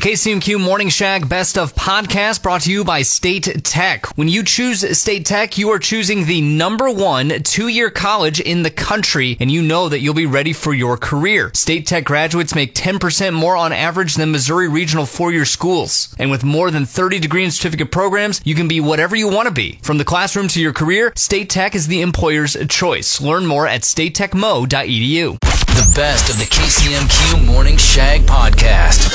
[0.00, 4.06] KCMQ Morning Shag Best of Podcast brought to you by State Tech.
[4.16, 8.70] When you choose State Tech, you are choosing the number one two-year college in the
[8.70, 11.50] country, and you know that you'll be ready for your career.
[11.52, 16.14] State Tech graduates make 10% more on average than Missouri regional four-year schools.
[16.18, 19.48] And with more than 30 degree and certificate programs, you can be whatever you want
[19.48, 19.80] to be.
[19.82, 23.20] From the classroom to your career, State Tech is the employer's choice.
[23.20, 25.59] Learn more at statetechmo.edu.
[25.80, 29.08] The best of the KCMQ Morning Shag podcast.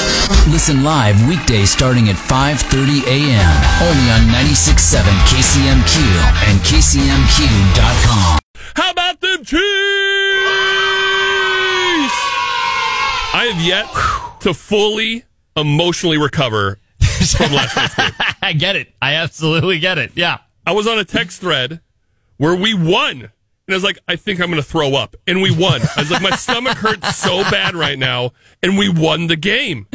[0.52, 3.54] Listen live weekdays starting at 5:30 a.m.
[3.86, 6.02] only on 96.7 KCMQ
[6.50, 8.40] and KCMQ.com.
[8.76, 9.62] How about them Chiefs?
[13.32, 13.86] I have yet
[14.42, 15.24] to fully
[15.56, 16.80] emotionally recover
[17.38, 18.12] from last night's game.
[18.42, 18.92] I get it.
[19.00, 20.14] I absolutely get it.
[20.16, 20.40] Yeah.
[20.66, 21.80] I was on a text thread
[22.38, 23.32] where we won.
[23.68, 25.16] And I was like, I think I'm going to throw up.
[25.26, 25.82] And we won.
[25.82, 28.32] I was like, my stomach hurts so bad right now.
[28.62, 29.88] And we won the game.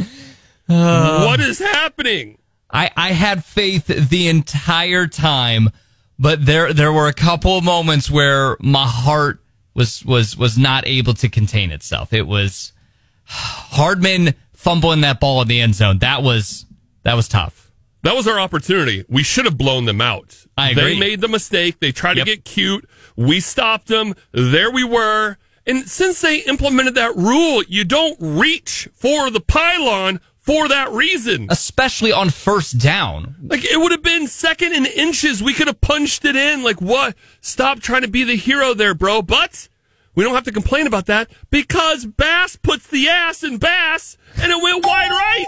[0.67, 1.25] Uh.
[1.25, 2.37] what is happening?
[2.69, 5.69] I, I had faith the entire time,
[6.17, 9.41] but there there were a couple of moments where my heart
[9.73, 12.13] was was was not able to contain itself.
[12.13, 12.71] It was
[13.25, 15.99] Hardman fumbling that ball in the end zone.
[15.99, 16.65] That was
[17.03, 17.70] that was tough.
[18.03, 19.05] That was our opportunity.
[19.07, 20.45] We should have blown them out.
[20.57, 20.93] I agree.
[20.93, 21.79] They made the mistake.
[21.79, 22.25] They tried Yep.
[22.25, 22.89] to get cute.
[23.15, 24.15] We stopped them.
[24.31, 25.37] There we were.
[25.67, 31.45] And since they implemented that rule, you don't reach for the pylon for that reason.
[31.51, 33.35] Especially on first down.
[33.43, 35.43] Like it would have been second in inches.
[35.43, 36.63] We could have punched it in.
[36.63, 37.15] Like what?
[37.41, 39.21] Stop trying to be the hero there, bro.
[39.21, 39.69] But
[40.15, 44.51] we don't have to complain about that because Bass puts the ass in Bass and
[44.51, 45.45] it went wide right.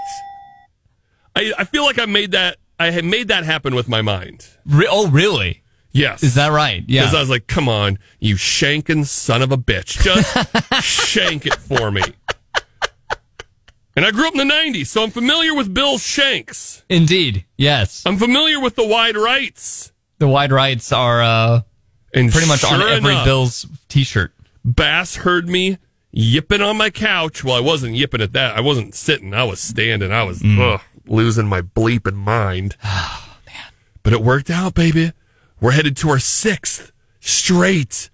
[1.35, 2.57] I, I feel like I made that.
[2.79, 4.47] I had made that happen with my mind.
[4.65, 5.63] Re- oh, really?
[5.91, 6.23] Yes.
[6.23, 6.83] Is that right?
[6.87, 7.01] Yeah.
[7.01, 10.01] Because I was like, come on, you shanking son of a bitch.
[10.01, 12.01] Just shank it for me.
[13.95, 16.83] And I grew up in the 90s, so I'm familiar with Bill shanks.
[16.89, 17.45] Indeed.
[17.57, 18.01] Yes.
[18.07, 19.91] I'm familiar with the wide rights.
[20.17, 21.61] The wide rights are uh,
[22.11, 24.33] And pretty much on every enough, Bills t-shirt.
[24.65, 25.77] Bass heard me
[26.11, 27.43] yipping on my couch.
[27.43, 28.57] Well, I wasn't yipping at that.
[28.57, 29.31] I wasn't sitting.
[29.33, 30.11] I was standing.
[30.11, 32.75] I was ugh, losing my bleeping mind.
[32.85, 33.71] Oh, man.
[34.03, 35.11] But it worked out, baby.
[35.61, 38.09] We're headed to our sixth straight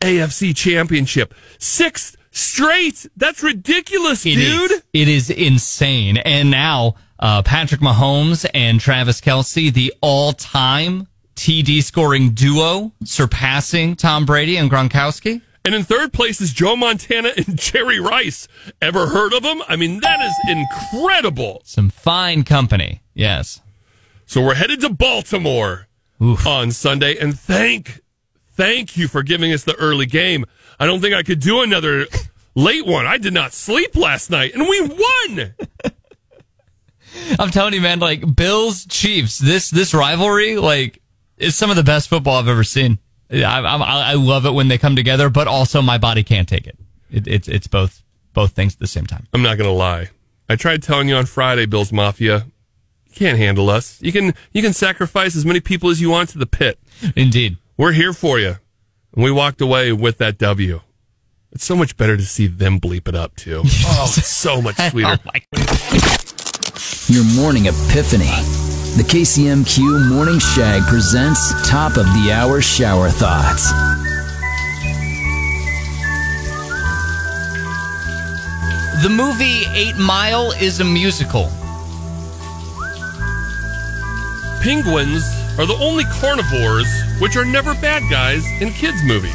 [0.00, 1.34] AFC championship.
[1.58, 3.06] Sixth straight.
[3.16, 4.68] That's ridiculous, It is.
[4.68, 4.82] dude.
[4.92, 6.16] It is insane.
[6.18, 11.06] And now, uh, Patrick Mahomes and Travis Kelce, the all-time
[11.36, 15.40] TD scoring duo, surpassing Tom Brady and Gronkowski.
[15.64, 18.48] And in third place is Joe Montana and Jerry Rice.
[18.80, 19.62] Ever heard of them?
[19.68, 21.62] I mean, that is incredible.
[21.64, 23.02] Some fine company.
[23.14, 23.60] Yes.
[24.26, 25.88] So we're headed to Baltimore
[26.20, 26.46] Oof.
[26.46, 28.00] on Sunday, and thank,
[28.52, 30.46] thank you for giving us the early game.
[30.80, 32.06] I don't think I could do another
[32.54, 33.06] late one.
[33.06, 35.54] I did not sleep last night, and we won.
[37.38, 41.02] I'm telling you, man, like Bills Chiefs, this this rivalry, like,
[41.36, 42.98] is some of the best football I've ever seen.
[43.32, 46.66] I, I, I love it when they come together, but also my body can't take
[46.66, 46.78] it.
[47.10, 48.02] it it's it's both
[48.34, 49.26] both things at the same time.
[49.32, 50.10] I'm not gonna lie.
[50.48, 52.46] I tried telling you on Friday, Bills Mafia,
[53.06, 54.00] you can't handle us.
[54.02, 56.78] You can you can sacrifice as many people as you want to the pit.
[57.16, 57.56] Indeed.
[57.76, 58.56] We're here for you.
[59.14, 60.80] And we walked away with that W.
[61.52, 63.62] It's so much better to see them bleep it up too.
[63.84, 65.18] Oh, it's so much sweeter.
[65.24, 65.42] Oh my
[67.08, 68.61] Your morning epiphany.
[68.94, 73.72] The KCMQ Morning Shag presents Top of the Hour Shower Thoughts.
[79.02, 81.44] The movie Eight Mile is a musical.
[84.62, 85.24] Penguins
[85.58, 86.86] are the only carnivores
[87.18, 89.32] which are never bad guys in kids' movies.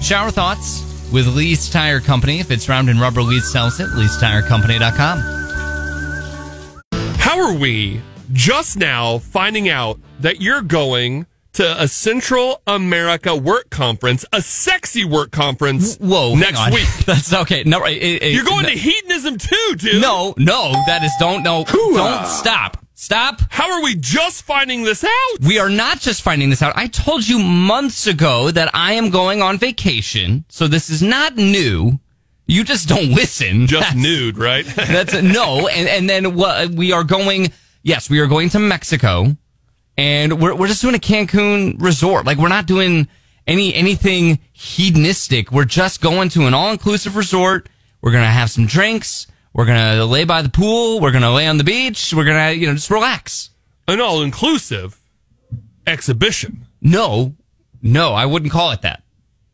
[0.00, 2.40] Shower thoughts with Lee's Tire Company.
[2.40, 3.88] If it's round and rubber, Lee sells it.
[3.90, 5.20] Lee'sTireCompany.com.
[7.18, 8.00] How are we
[8.32, 15.04] just now finding out that you're going to a Central America work conference, a sexy
[15.04, 16.86] work conference Whoa, next week?
[17.06, 17.62] That's okay.
[17.64, 20.02] No, it- it- You're going no, to hedonism too, dude.
[20.02, 21.64] No, no, that is don't no.
[21.64, 22.85] Don't stop.
[22.98, 23.42] Stop.
[23.50, 25.40] How are we just finding this out?
[25.46, 26.72] We are not just finding this out.
[26.78, 31.36] I told you months ago that I am going on vacation, so this is not
[31.36, 32.00] new.
[32.46, 33.66] You just don't listen.
[33.66, 34.64] Just That's- nude, right?
[34.76, 37.52] That's no, and and then what we are going.
[37.82, 39.36] Yes, we are going to Mexico,
[39.98, 42.24] and we're we're just doing a Cancun resort.
[42.24, 43.08] Like we're not doing
[43.46, 45.52] any anything hedonistic.
[45.52, 47.68] We're just going to an all inclusive resort.
[48.00, 49.26] We're gonna have some drinks.
[49.56, 51.00] We're gonna lay by the pool.
[51.00, 52.12] We're gonna lay on the beach.
[52.12, 53.48] We're gonna you know just relax.
[53.88, 55.00] An all inclusive
[55.86, 56.66] exhibition.
[56.82, 57.34] No,
[57.80, 59.02] no, I wouldn't call it that.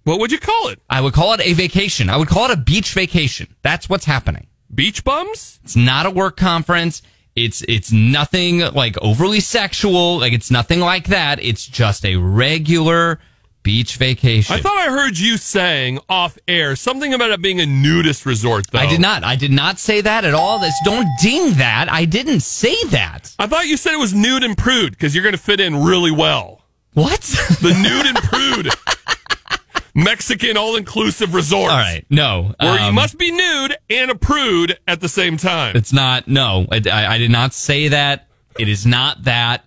[0.02, 0.80] What would you call it?
[0.90, 2.10] I would call it a vacation.
[2.10, 3.54] I would call it a beach vacation.
[3.62, 4.48] That's what's happening.
[4.74, 5.60] Beach bums?
[5.62, 7.02] It's not a work conference.
[7.36, 10.18] It's it's nothing like overly sexual.
[10.18, 11.40] Like it's nothing like that.
[11.40, 13.20] It's just a regular
[13.62, 14.54] beach vacation.
[14.54, 18.66] I thought I heard you saying off air something about it being a nudist resort,
[18.70, 18.78] though.
[18.78, 19.24] I did not.
[19.24, 20.58] I did not say that at all.
[20.58, 21.90] This don't ding that.
[21.90, 23.34] I didn't say that.
[23.38, 25.82] I thought you said it was nude and prude because you're going to fit in
[25.84, 26.62] really well.
[26.94, 27.20] What?
[27.20, 28.68] The nude and prude
[29.94, 31.70] Mexican all inclusive resort.
[31.70, 32.04] all right.
[32.10, 32.54] No.
[32.60, 35.76] Where you um, must be nude and a prude at the same time.
[35.76, 36.28] It's not.
[36.28, 36.66] No.
[36.70, 38.28] I, I, I did not say that.
[38.58, 39.64] It is not that.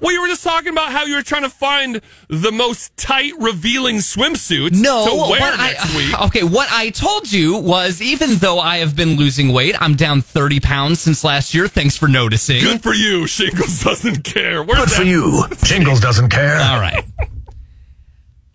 [0.00, 3.32] Well, you were just talking about how you were trying to find the most tight,
[3.38, 6.20] revealing swimsuits No, to wear next I, week.
[6.26, 10.22] Okay, what I told you was even though I have been losing weight, I'm down
[10.22, 11.68] 30 pounds since last year.
[11.68, 12.60] Thanks for noticing.
[12.60, 13.26] Good for you.
[13.26, 14.62] Shingles doesn't care.
[14.62, 14.96] Where's Good that?
[14.96, 15.44] for you.
[15.64, 16.58] Jingles doesn't care.
[16.60, 17.04] All right.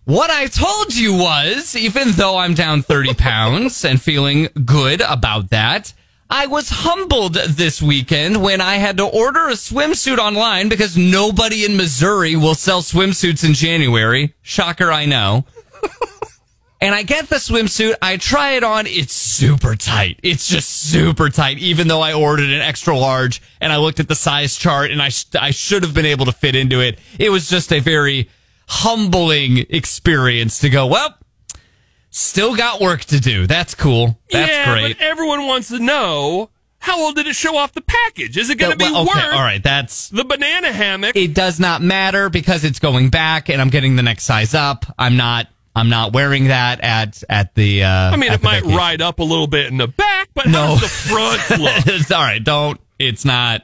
[0.04, 5.50] What I told you was, even though I'm down 30 pounds and feeling good about
[5.50, 5.92] that,
[6.34, 11.66] I was humbled this weekend when I had to order a swimsuit online because nobody
[11.66, 14.34] in Missouri will sell swimsuits in January.
[14.40, 15.44] Shocker, I know.
[16.80, 20.18] And I get the swimsuit, I try it on, it's super tight.
[20.24, 24.08] It's just super tight, even though I ordered an extra large and I looked at
[24.08, 26.98] the size chart and I, sh- I should have been able to fit into it.
[27.20, 28.28] It was just a very
[28.66, 31.16] humbling experience to go, well,
[32.12, 33.46] still got work to do.
[33.48, 34.16] That's cool.
[34.30, 34.96] That's yeah, great.
[34.98, 38.36] but everyone wants to know how well did it show off the package?
[38.36, 41.16] Is it going to be Well, okay, worth all right, that's the banana hammock?
[41.16, 44.84] it does not matter because it's going back and I'm getting the next size up.
[44.98, 48.76] I'm not I'm not wearing that at at the uh I mean, it might vacation.
[48.76, 50.74] ride up a little bit in the back, but No.
[50.76, 51.86] the front look?
[51.86, 52.42] it's all right.
[52.42, 52.78] Don't.
[52.98, 53.62] It's not.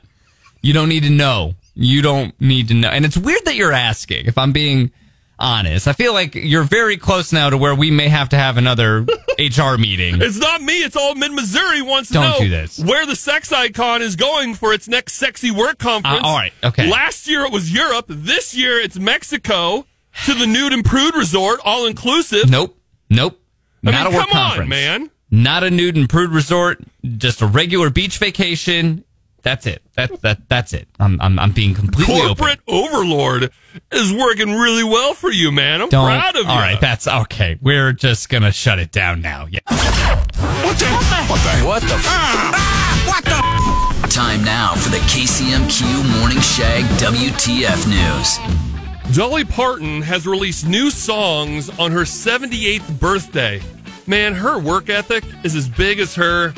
[0.63, 1.55] You don't need to know.
[1.75, 2.89] You don't need to know.
[2.89, 4.27] And it's weird that you're asking.
[4.27, 4.91] If I'm being
[5.39, 8.57] honest, I feel like you're very close now to where we may have to have
[8.57, 9.03] another
[9.39, 10.21] HR meeting.
[10.21, 10.83] It's not me.
[10.83, 12.79] It's all Mid Missouri wants to Don't know do this.
[12.79, 16.21] where the sex icon is going for its next sexy work conference.
[16.23, 16.91] Uh, all right, okay.
[16.91, 18.07] Last year it was Europe.
[18.09, 19.87] This year it's Mexico
[20.27, 22.51] to the nude and prude resort, all inclusive.
[22.51, 22.77] Nope.
[23.11, 23.41] Nope.
[23.87, 25.11] I Not mean, a work come on, conference, man.
[25.31, 26.81] Not a nude and prude resort.
[27.17, 29.05] Just a regular beach vacation.
[29.49, 29.83] That's it.
[29.95, 30.89] That that that's it.
[31.01, 32.37] I'm I'm, I'm being completely open.
[32.37, 33.51] Corporate overlord
[33.91, 35.81] is working really well for you, man.
[35.81, 36.05] I'm Don't.
[36.05, 36.51] proud of you.
[36.51, 37.59] All right, that's okay.
[37.63, 39.47] We're just gonna shut it down now.
[39.47, 39.61] Yeah.
[39.71, 40.87] What the?
[41.31, 41.67] What the?
[41.67, 41.95] What the?
[42.05, 44.09] Ah, what the?
[44.11, 49.17] Time now for the KCMQ Morning Shag WTF News.
[49.17, 53.63] Dolly Parton has released new songs on her 78th birthday.
[54.07, 56.53] Man, her work ethic is as big as her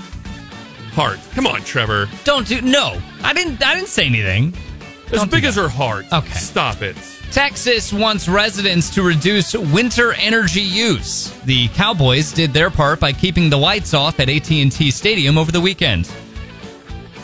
[0.90, 1.18] heart.
[1.32, 2.08] Come on, Trevor.
[2.24, 3.00] Don't do no.
[3.22, 3.62] I didn't.
[3.64, 4.54] I didn't say anything.
[5.06, 6.06] As Don't big as her heart.
[6.12, 6.38] Okay.
[6.38, 6.96] Stop it.
[7.32, 11.30] Texas wants residents to reduce winter energy use.
[11.44, 15.60] The Cowboys did their part by keeping the lights off at AT&T Stadium over the
[15.60, 16.10] weekend.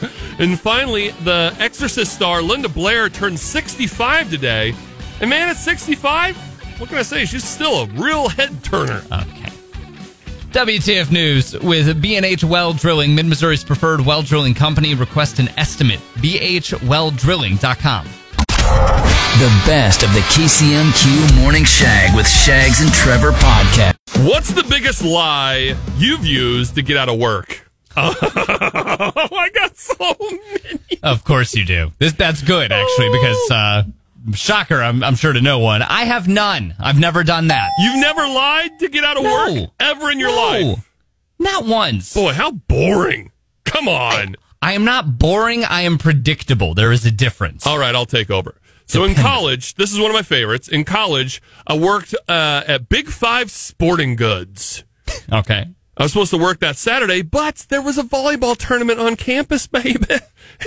[0.38, 4.74] And finally, the Exorcist star Linda Blair turned 65 today.
[5.20, 6.36] And man, at 65,
[6.78, 7.24] what can I say?
[7.24, 9.02] She's still a real head turner.
[10.56, 14.94] WTF News with B&H Well Drilling, Mid-Missouri's preferred well drilling company.
[14.94, 16.00] Request an estimate.
[16.14, 18.06] bhwelldrilling.com.
[18.06, 23.96] The best of the KCMQ Morning Shag with Shags and Trevor podcast.
[24.26, 27.68] What's the biggest lie you've used to get out of work?
[27.98, 28.14] Oh,
[29.32, 31.00] I got so many.
[31.02, 31.92] Of course you do.
[31.98, 33.82] This that's good actually because uh
[34.34, 35.82] shocker, I'm I'm sure to no one.
[35.82, 36.74] I have none.
[36.78, 37.70] I've never done that.
[37.78, 39.52] You've never lied to get out of No.
[39.62, 40.36] work ever in your No.
[40.74, 40.90] life.
[41.38, 42.14] Not once.
[42.14, 43.30] Boy, how boring.
[43.64, 44.36] Come on.
[44.62, 45.64] I am not boring.
[45.64, 46.74] I am predictable.
[46.74, 47.66] There is a difference.
[47.66, 48.58] All right, I'll take over.
[48.86, 50.68] So in college, this is one of my favorites.
[50.68, 54.84] In college, I worked uh, at Big Five Sporting Goods.
[55.30, 55.66] Okay.
[55.98, 59.66] I was supposed to work that Saturday, but there was a volleyball tournament on campus,
[59.66, 59.96] baby.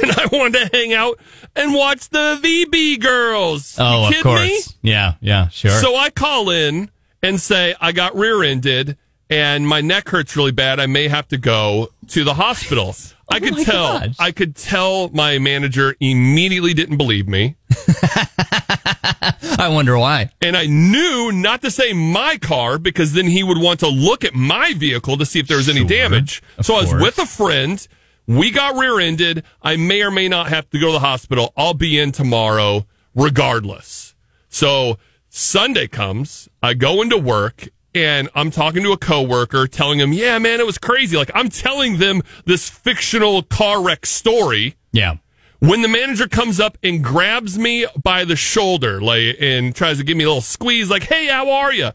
[0.01, 1.19] And I wanted to hang out
[1.55, 3.75] and watch the VB girls.
[3.79, 4.41] Oh, of course.
[4.41, 4.59] me?
[4.91, 5.71] Yeah, yeah, sure.
[5.71, 6.89] So I call in
[7.21, 8.97] and say, I got rear ended
[9.29, 10.79] and my neck hurts really bad.
[10.79, 12.95] I may have to go to the hospital.
[13.31, 13.99] Oh I could Oh tell.
[13.99, 14.15] gosh.
[14.17, 17.57] I could tell my manager immediately didn't believe me.
[19.65, 20.29] I wonder why.
[20.41, 24.23] And I knew not to say my car because then he would want to look
[24.23, 25.87] at my vehicle to see if there was any Sure.
[25.87, 26.41] damage.
[26.61, 27.85] So I was with a friend.
[28.25, 29.43] We got rear ended.
[29.61, 31.51] I may or may not have to go to the hospital.
[31.57, 32.85] I'll be in tomorrow
[33.15, 34.15] regardless.
[34.49, 34.97] So
[35.29, 36.49] Sunday comes.
[36.63, 40.65] I go into work and I'm talking to a coworker telling him, yeah, man, it
[40.65, 41.17] was crazy.
[41.17, 45.15] Like I'm telling them this fictional car wreck story Yeah.
[45.59, 50.03] When the manager comes up and grabs me by the shoulder like and tries to
[50.03, 51.91] give me a little squeeze like hey how are you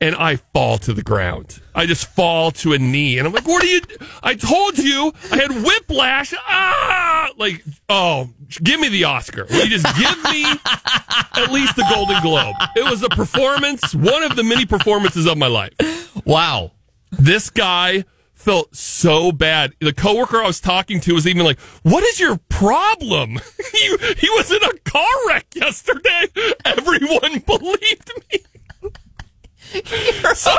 [0.00, 1.60] and I fall to the ground.
[1.74, 3.80] I just fall to a knee, and I'm like, "What are you?"
[4.22, 6.34] I told you I had whiplash.
[6.36, 8.30] Ah, like, oh,
[8.62, 9.46] give me the Oscar.
[9.48, 10.44] Will you just give me
[11.34, 12.54] at least the Golden Globe?
[12.76, 15.72] It was a performance, one of the many performances of my life.
[16.26, 16.72] Wow.
[17.12, 18.04] This guy
[18.46, 19.74] felt so bad.
[19.80, 23.40] The coworker I was talking to was even like, "What is your problem?"
[23.72, 26.28] he, he was in a car wreck yesterday.
[26.64, 28.38] Everyone believed me.
[30.34, 30.52] so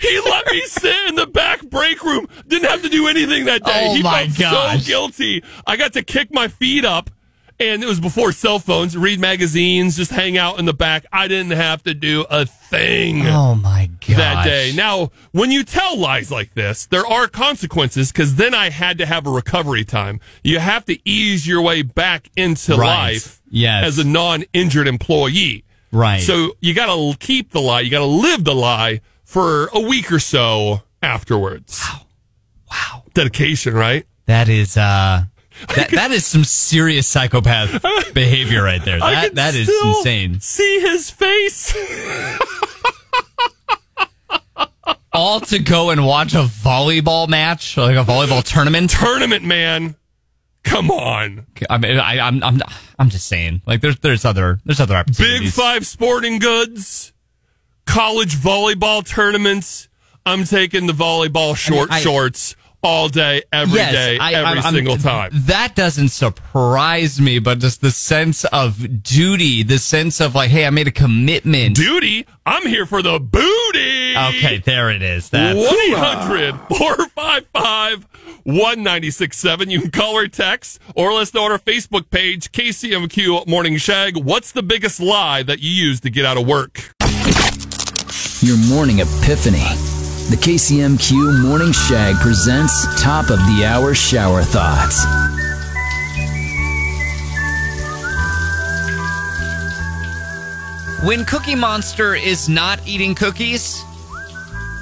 [0.00, 2.26] he let me sit in the back break room.
[2.48, 3.86] Didn't have to do anything that day.
[3.88, 5.44] Oh he my felt so guilty.
[5.68, 7.10] I got to kick my feet up.
[7.60, 11.04] And it was before cell phones, read magazines, just hang out in the back.
[11.12, 14.16] I didn't have to do a thing Oh my god.
[14.16, 14.72] that day.
[14.74, 19.04] Now, when you tell lies like this, there are consequences because then I had to
[19.06, 20.20] have a recovery time.
[20.42, 22.86] You have to ease your way back into Right.
[23.12, 23.84] life Yes.
[23.84, 25.64] as a non injured employee.
[25.92, 26.22] Right.
[26.22, 27.80] So you got to keep the lie.
[27.80, 31.82] You got to live the lie for a week or so afterwards.
[31.84, 32.00] Wow.
[32.70, 33.02] Wow.
[33.12, 34.06] Dedication, right?
[34.26, 35.24] That is uh
[35.76, 37.82] that, that is some serious psychopath
[38.14, 38.98] behavior right there.
[39.02, 40.40] I That that is insane.
[40.40, 41.76] See his face.
[45.12, 48.90] All to go and watch a volleyball match, like a volleyball tournament.
[48.90, 49.96] Tournament man.
[50.62, 51.46] Come on.
[51.68, 52.60] I mean, I, I'm I'm
[52.98, 55.40] I'm just saying, like there's there's other there's other opportunities.
[55.40, 55.52] Big.
[55.52, 57.12] Five Sporting Goods,
[57.86, 59.88] college volleyball tournaments.
[60.24, 64.74] I'm taking the volleyball short I- shorts all day, every day, I- every I'm- I'm-
[64.74, 65.30] single time.
[65.34, 70.66] That doesn't surprise me, but just the sense of duty, the sense of like, hey,
[70.66, 71.76] I made a commitment.
[71.76, 74.16] Duty, I'm here for the booty.
[74.16, 75.28] Okay, there it is.
[75.28, 78.06] That's 1 800 455
[78.44, 79.70] 1967.
[79.70, 84.16] You can call or text or let's on our Facebook page, KCMQ Morning Shag.
[84.16, 86.92] What's the biggest lie that you use to get out of work?
[88.42, 89.99] Your morning epiphany.
[90.30, 95.04] The KCMQ Morning Shag presents Top of the Hour Shower Thoughts.
[101.04, 103.82] When Cookie Monster is not eating cookies,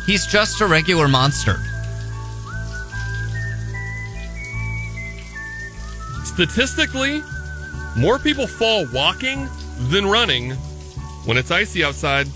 [0.04, 1.56] he's just a regular monster.
[6.24, 7.22] Statistically,
[7.96, 9.48] more people fall walking
[9.88, 10.50] than running
[11.24, 12.28] when it's icy outside.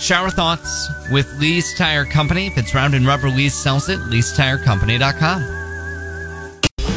[0.00, 2.46] Shower thoughts with Lee's Tire Company.
[2.46, 3.98] If it's round and rubber, Lee's sells it.
[4.00, 5.58] Lee'sTireCompany.com.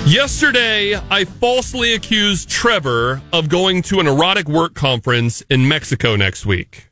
[0.08, 6.46] Yesterday, I falsely accused Trevor of going to an erotic work conference in Mexico next
[6.46, 6.88] week.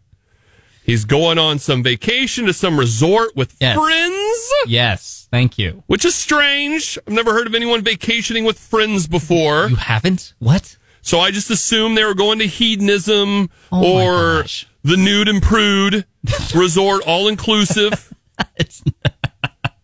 [0.84, 3.77] He's going on some vacation to some resort with Yes.
[3.77, 5.27] friends, yes.
[5.32, 5.84] Thank you.
[5.88, 6.98] which is strange.
[7.08, 9.68] I've never heard of anyone vacationing with friends before.
[9.70, 10.34] You haven't?
[10.39, 10.75] What?
[11.01, 14.46] So I just assumed they were going to hedonism Oh or.
[14.83, 16.05] The nude and prude
[16.55, 18.13] resort, all inclusive.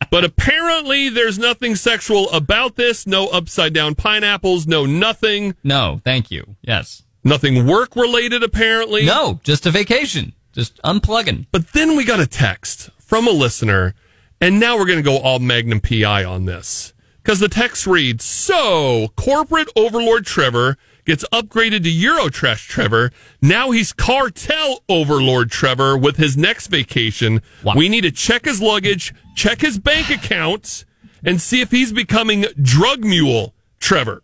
[0.10, 3.06] but apparently, there's nothing sexual about this.
[3.06, 4.68] No upside down pineapples.
[4.68, 5.56] No nothing.
[5.64, 6.56] No, thank you.
[6.62, 7.04] Yes.
[7.24, 9.06] Nothing work related, apparently.
[9.06, 10.34] No, just a vacation.
[10.54, 11.46] Just unplugging.
[11.52, 13.94] But then we got a text from a listener,
[14.40, 16.94] and now we're going to go all Magnum PI on this.
[17.22, 20.78] Because the text reads So, corporate overlord Trevor
[21.08, 23.12] gets upgraded to Eurotrash Trevor.
[23.42, 27.42] Now he's cartel overlord Trevor with his next vacation.
[27.64, 27.74] Wow.
[27.76, 30.86] We need to check his luggage, check his bank accounts,
[31.24, 34.22] and see if he's becoming drug mule Trevor.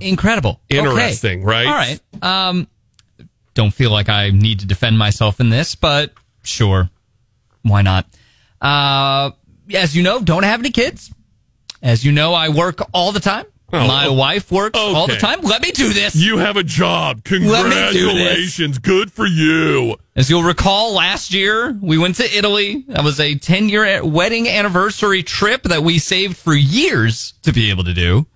[0.00, 0.60] Incredible.
[0.70, 0.78] Okay.
[0.78, 1.66] Interesting, right?
[1.66, 2.00] All right.
[2.20, 2.66] Um,
[3.54, 6.90] don't feel like I need to defend myself in this, but sure.
[7.62, 8.06] Why not?
[8.60, 9.30] Uh,
[9.72, 11.12] as you know, don't have any kids.
[11.80, 13.46] As you know, I work all the time.
[13.72, 15.40] Oh, My oh, wife works all the time.
[15.42, 16.14] Let me do this.
[16.14, 17.22] You have a job.
[17.28, 17.96] Let me do this.
[17.96, 18.78] Congratulations.
[18.78, 19.96] Good for you.
[20.14, 22.84] As you'll recall, last year we went to Italy.
[22.86, 27.70] That was a 10 year wedding anniversary trip that we saved for years to be
[27.70, 28.26] able to do.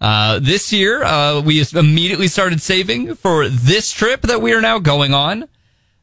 [0.00, 4.78] Uh, this year, uh, we immediately started saving for this trip that we are now
[4.78, 5.48] going on.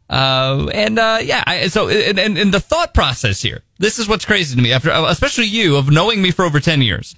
[0.09, 4.07] Uh, and, uh, yeah, I, so, and, and, and the thought process here, this is
[4.07, 7.15] what's crazy to me after, especially you of knowing me for over 10 years.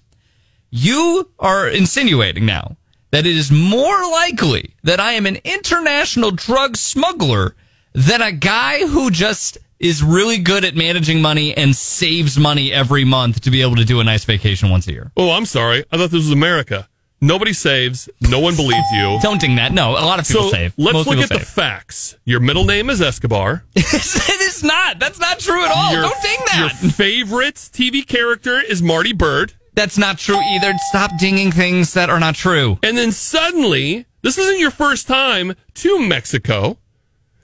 [0.71, 2.77] You are insinuating now
[3.11, 7.55] that it is more likely that I am an international drug smuggler
[7.93, 13.03] than a guy who just is really good at managing money and saves money every
[13.03, 15.11] month to be able to do a nice vacation once a year.
[15.17, 15.83] Oh, I'm sorry.
[15.91, 16.87] I thought this was America.
[17.19, 18.07] Nobody saves.
[18.21, 19.19] No one believes you.
[19.21, 19.73] Don't ding that.
[19.73, 20.73] No, a lot of people So save.
[20.77, 22.15] let's Most look at the facts.
[22.23, 23.63] Your middle name is Escobar.
[23.75, 24.99] it is not.
[24.99, 25.91] That's not true at all.
[25.91, 26.77] your, Don't ding that.
[26.81, 29.53] Your favorite TV character is Marty Byrde.
[29.73, 30.73] That's not true either.
[30.89, 32.77] Stop dinging things that are not true.
[32.83, 36.77] And then suddenly, this isn't your first time to Mexico.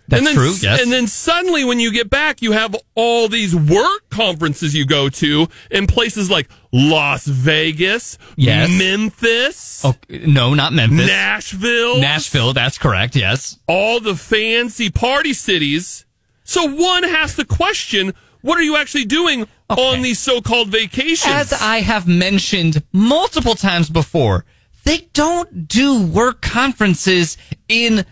[0.09, 0.53] That's and then, true.
[0.61, 0.81] Yes.
[0.81, 5.09] And then suddenly, when you get back, you have all these work conferences you go
[5.09, 8.69] to in places like Las Vegas, Yes.
[8.69, 11.07] Memphis, oh, no, not Memphis.
[11.07, 12.53] Nashville, Nashville.
[12.53, 13.15] That's correct.
[13.17, 13.59] Yes.
[13.67, 16.05] all the fancy party cities.
[16.45, 18.13] So one has to question
[18.47, 19.81] what are you actually doing Okay.
[19.81, 21.33] on these so-called vacations?
[21.33, 24.45] As I have mentioned multiple times before,
[24.85, 27.37] they don't do work conferences
[27.67, 28.05] in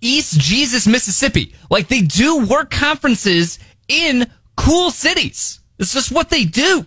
[0.00, 1.52] East Jesus, Mississippi.
[1.68, 3.58] Like they do work conferences
[3.88, 5.58] in cool cities.
[5.80, 6.86] It's just what they do.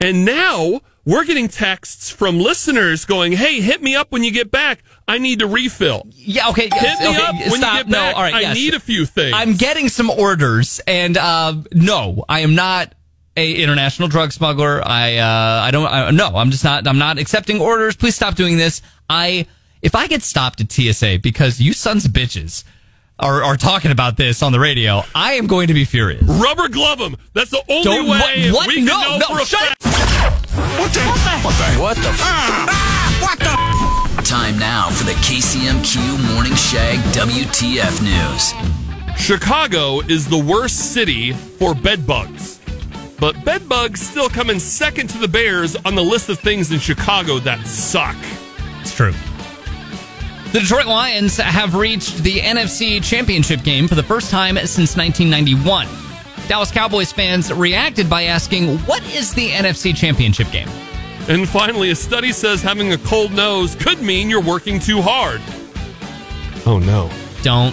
[0.00, 4.50] And now we're getting texts from listeners going, "Hey, hit me up when you get
[4.50, 4.82] back.
[5.08, 6.06] I need to refill.
[6.14, 6.68] Yeah, okay.
[6.72, 7.72] Hit me okay, up when stop.
[7.78, 8.16] you get no, back.
[8.16, 8.54] all right, I yes.
[8.54, 12.94] need a few things." I'm getting some orders, and uh, no, I am not
[13.36, 14.82] a international drug smuggler.
[14.86, 15.86] I uh, I don't.
[15.86, 16.86] I, no, I'm just not.
[16.86, 17.96] I'm not accepting orders.
[17.96, 18.82] Please stop doing this.
[19.08, 19.46] I
[19.82, 22.64] if I get stopped at TSA because you sons of bitches
[23.18, 26.22] are are talking about this on the radio, I am going to be furious.
[26.24, 27.16] Rubber glove them.
[27.32, 28.66] That's the only Don't- way what- what?
[28.68, 29.82] we can No, know no, for a shut fact.
[30.60, 31.00] What the?
[31.00, 31.80] What the?
[31.80, 32.10] What the?
[32.20, 34.22] Ah, what the?
[34.22, 38.52] Time now for the KCMQ Morning Shag WTF News.
[39.18, 42.60] Chicago is the worst city for bed bugs.
[43.18, 46.70] But bed bugs still come in second to the Bears on the list of things
[46.72, 48.16] in Chicago that suck.
[48.82, 49.14] It's true.
[50.52, 56.09] The Detroit Lions have reached the NFC Championship game for the first time since 1991.
[56.50, 60.66] Dallas Cowboys fans reacted by asking, What is the NFC Championship game?
[61.28, 65.40] And finally, a study says having a cold nose could mean you're working too hard.
[66.66, 67.08] Oh no.
[67.44, 67.72] Don't.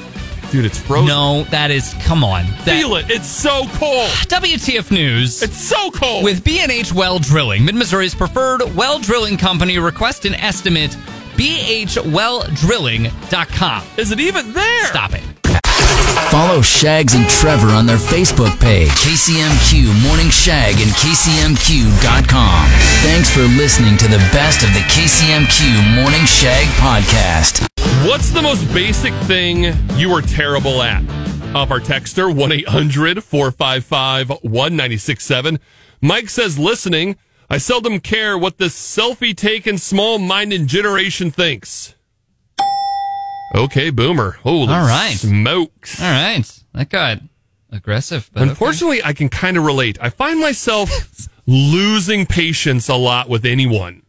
[0.51, 1.07] Dude, it's frozen.
[1.07, 2.46] No, that is, come on.
[2.65, 3.10] That, Feel it.
[3.10, 4.10] It's so cold.
[4.27, 5.41] WTF News.
[5.41, 6.24] It's so cold.
[6.24, 10.91] With B&H Well Drilling, Mid-Missouri's preferred well drilling company, request an estimate,
[11.36, 13.84] bhwelldrilling.com.
[13.98, 14.86] is it even there?
[14.86, 15.24] Stop it.
[16.32, 22.70] Follow Shags and Trevor on their Facebook page, KCMQ Morning Shag and KCMQ.com.
[23.01, 27.68] Thanks for listening to the best of the KCMQ Morning Shag podcast.
[28.07, 31.01] What's the most basic thing you are terrible at?
[31.55, 35.59] Off our texter, 1 800 455 1967.
[36.01, 37.16] Mike says, listening,
[37.50, 41.96] I seldom care what this selfie taken, small minded generation thinks.
[43.55, 44.31] Okay, boomer.
[44.44, 45.16] Holy All right.
[45.16, 46.01] smokes.
[46.01, 46.44] All right.
[46.74, 47.20] That got
[47.72, 48.29] aggressive.
[48.33, 48.50] But okay.
[48.50, 49.98] Unfortunately, I can kind of relate.
[50.01, 50.90] I find myself
[51.46, 54.03] losing patience a lot with anyone.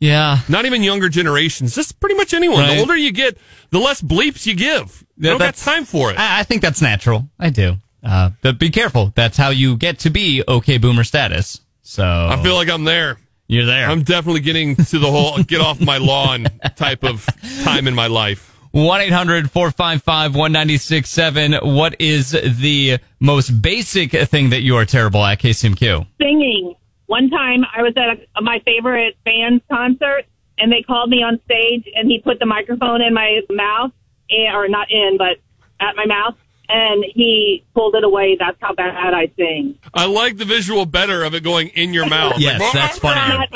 [0.00, 0.40] Yeah.
[0.48, 2.58] Not even younger generations, just pretty much anyone.
[2.58, 2.74] Right.
[2.74, 3.38] The older you get,
[3.70, 5.04] the less bleeps you give.
[5.16, 6.18] Yeah, I don't got that's- time for it.
[6.18, 7.28] I, I think that's natural.
[7.38, 7.76] I do.
[8.02, 9.12] Uh, but be careful.
[9.16, 11.60] That's how you get to be okay boomer status.
[11.82, 13.16] So I feel like I'm there.
[13.48, 13.88] you're there.
[13.88, 17.26] I'm definitely getting to the whole get off my lawn type of
[17.64, 18.55] time in my life.
[18.76, 21.54] 1 800 455 1967.
[21.62, 26.06] What is the most basic thing that you are terrible at, KCMQ?
[26.20, 26.74] singing.
[27.06, 30.24] One time I was at a, my favorite band's concert
[30.58, 33.92] and they called me on stage and he put the microphone in my mouth,
[34.30, 35.38] eh, or not in, but
[35.80, 36.34] at my mouth,
[36.68, 38.36] and he pulled it away.
[38.38, 39.78] That's how bad I sing.
[39.94, 42.34] I like the visual better of it going in your mouth.
[42.38, 43.46] Yes, Like, that's funnier.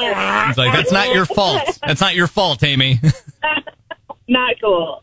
[0.49, 1.79] It's like, that's not your fault.
[1.87, 3.01] That's not your fault, Amy.
[4.29, 5.03] Not cool.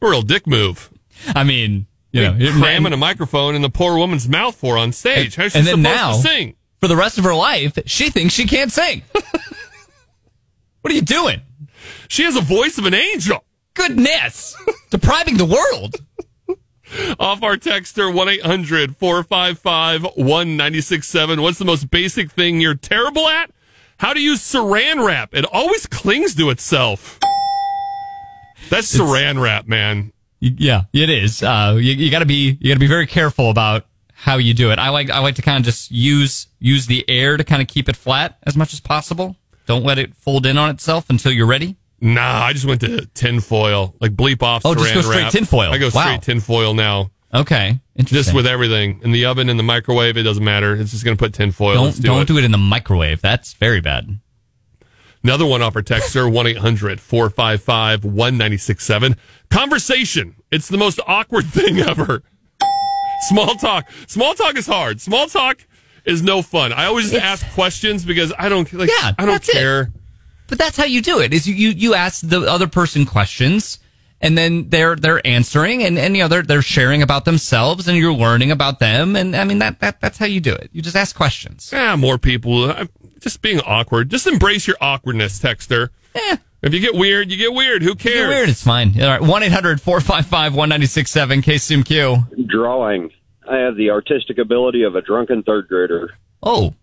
[0.00, 0.90] Real dick move.
[1.34, 4.92] I mean, you know, it- cramming a microphone in the poor woman's mouth for on
[4.92, 5.36] stage.
[5.36, 6.54] How's she and then supposed now- to sing?
[6.80, 9.02] for the rest of her life, she thinks she can't sing.
[10.80, 11.42] what are you doing?
[12.08, 13.44] She has a voice of an angel.
[13.74, 14.56] Goodness.
[14.90, 15.96] Depriving the world.
[17.18, 21.42] Off our texter, 1 800 455 1967.
[21.42, 23.50] What's the most basic thing you're terrible at?
[23.98, 25.34] How to use saran wrap.
[25.34, 27.18] It always clings to itself.
[28.70, 30.12] That's saran wrap, man.
[30.40, 31.42] Yeah, it is.
[31.42, 34.78] Uh, you, you gotta be, you gotta be very careful about how you do it.
[34.78, 37.68] I like, I like to kind of just use, use the air to kind of
[37.68, 39.36] keep it flat as much as possible.
[39.66, 41.76] Don't let it fold in on itself until you're ready.
[42.00, 43.94] Nah, I just went to tinfoil.
[44.00, 45.32] Like bleep off Oh, saran just go straight wrap.
[45.32, 45.72] tinfoil.
[45.72, 46.02] I go Wow.
[46.02, 47.10] straight tinfoil now.
[47.34, 47.78] Okay.
[47.96, 48.16] Interesting.
[48.16, 49.00] Just with everything.
[49.02, 50.74] In the oven, in the microwave, it doesn't matter.
[50.76, 51.74] It's just going to put tinfoil.
[51.74, 52.28] don't, do don't it.
[52.28, 53.20] do it in the microwave.
[53.20, 54.18] That's very bad.
[55.22, 59.16] Another one off our texter, 1 800 455 1967.
[59.50, 60.36] Conversation.
[60.50, 62.22] It's the most awkward thing ever.
[63.28, 63.90] Small talk.
[64.06, 65.00] Small talk is hard.
[65.00, 65.66] Small talk
[66.04, 66.72] is no fun.
[66.72, 68.88] I always just ask questions because I don't like.
[68.90, 69.52] Yeah, I don't that's it.
[69.52, 69.90] care.
[70.46, 71.34] But that's how you do it.
[71.34, 73.78] Is you, you, you ask the other person questions
[74.20, 77.96] and then they're, they're answering and, and, you know, they're, they're sharing about themselves and
[77.96, 79.16] you're learning about them.
[79.16, 80.70] And I mean, that, that, that's how you do it.
[80.72, 81.70] You just ask questions.
[81.72, 82.70] Yeah, more people.
[82.70, 82.88] I,
[83.20, 84.10] just being awkward.
[84.10, 85.90] Just embrace your awkwardness, texter.
[86.60, 87.82] If you get weird, you get weird.
[87.82, 88.16] Who cares?
[88.16, 88.48] You're weird.
[88.48, 89.00] It's fine.
[89.00, 89.22] All right.
[89.22, 92.48] 1 800 455 1967 KCMQ.
[92.48, 93.10] Drawing.
[93.48, 96.10] I have the artistic ability of a drunken third grader.
[96.42, 96.74] Oh,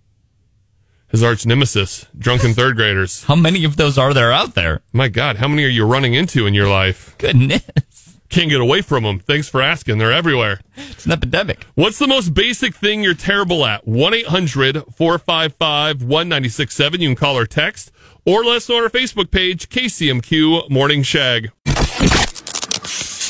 [1.15, 3.23] His arch nemesis, drunken third graders.
[3.28, 4.82] how many of those are there out there?
[4.91, 7.15] My God, how many are you running into in your life?
[7.17, 8.17] Goodness.
[8.28, 9.19] Can't get away from them.
[9.19, 9.97] Thanks for asking.
[9.97, 10.60] They're everywhere.
[10.75, 11.67] It's an epidemic.
[11.75, 13.88] What's the most basic thing you're terrible at?
[13.88, 16.99] 1 800 455 1967.
[16.99, 17.93] You can call or text,
[18.25, 21.49] or let us know on our Facebook page, KCMQ Morning Shag.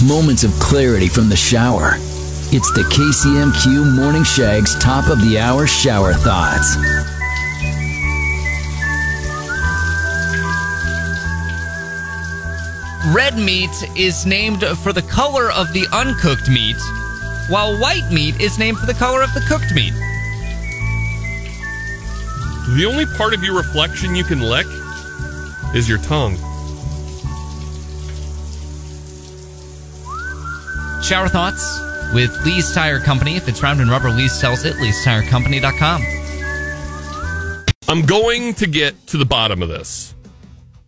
[0.08, 1.98] Moments of clarity from the shower.
[2.50, 7.15] It's the KCMQ Morning Shag's top of the hour shower thoughts.
[13.14, 16.76] Red meat is named for the color of the uncooked meat,
[17.50, 19.94] while white meat is named for the color of the cooked meat.
[22.76, 24.66] The only part of your reflection you can lick
[25.76, 26.36] is your tongue.
[31.04, 31.80] Shower thoughts
[32.12, 33.36] with Lee's Tire Company.
[33.36, 34.78] If it's round and rubber, Lee's sells it.
[34.78, 36.02] Lee'sTireCompany.com.
[37.88, 40.15] I'm going to get to the bottom of this.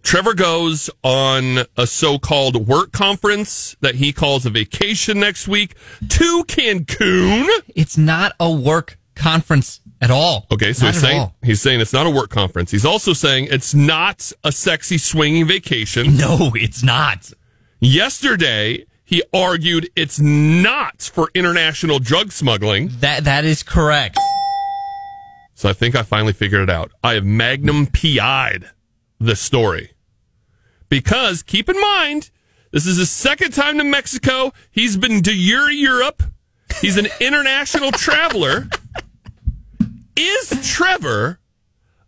[0.07, 5.75] Trevor goes on a so called work conference that he calls a vacation next week
[6.07, 7.45] to Cancun.
[7.75, 10.47] It's not a work conference at all.
[10.49, 11.35] Okay, so Not he's saying all.
[11.43, 12.71] he's saying it's not a work conference.
[12.71, 16.15] He's also saying it's not a sexy swinging vacation.
[16.15, 17.33] No, it's not.
[17.81, 22.91] Yesterday, he argued it's not for international drug smuggling.
[23.01, 24.17] That that is correct.
[25.53, 26.93] So I think I finally figured it out.
[27.03, 28.71] I have Magnum PI'd
[29.19, 29.91] the story.
[30.89, 32.29] Because keep in mind,
[32.71, 34.53] this is his second time to Mexico.
[34.71, 36.23] He's been to Europe.
[36.81, 38.69] He's an international traveler.
[40.15, 41.39] Is Trevor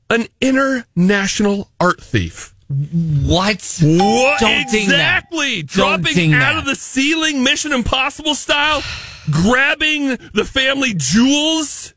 [0.09, 2.55] an international art thief?
[2.67, 3.79] What?
[3.81, 5.63] What Don't exactly?
[5.63, 6.57] Dropping out that.
[6.59, 8.83] of the ceiling, Mission Impossible style,
[9.31, 11.93] grabbing the family jewels.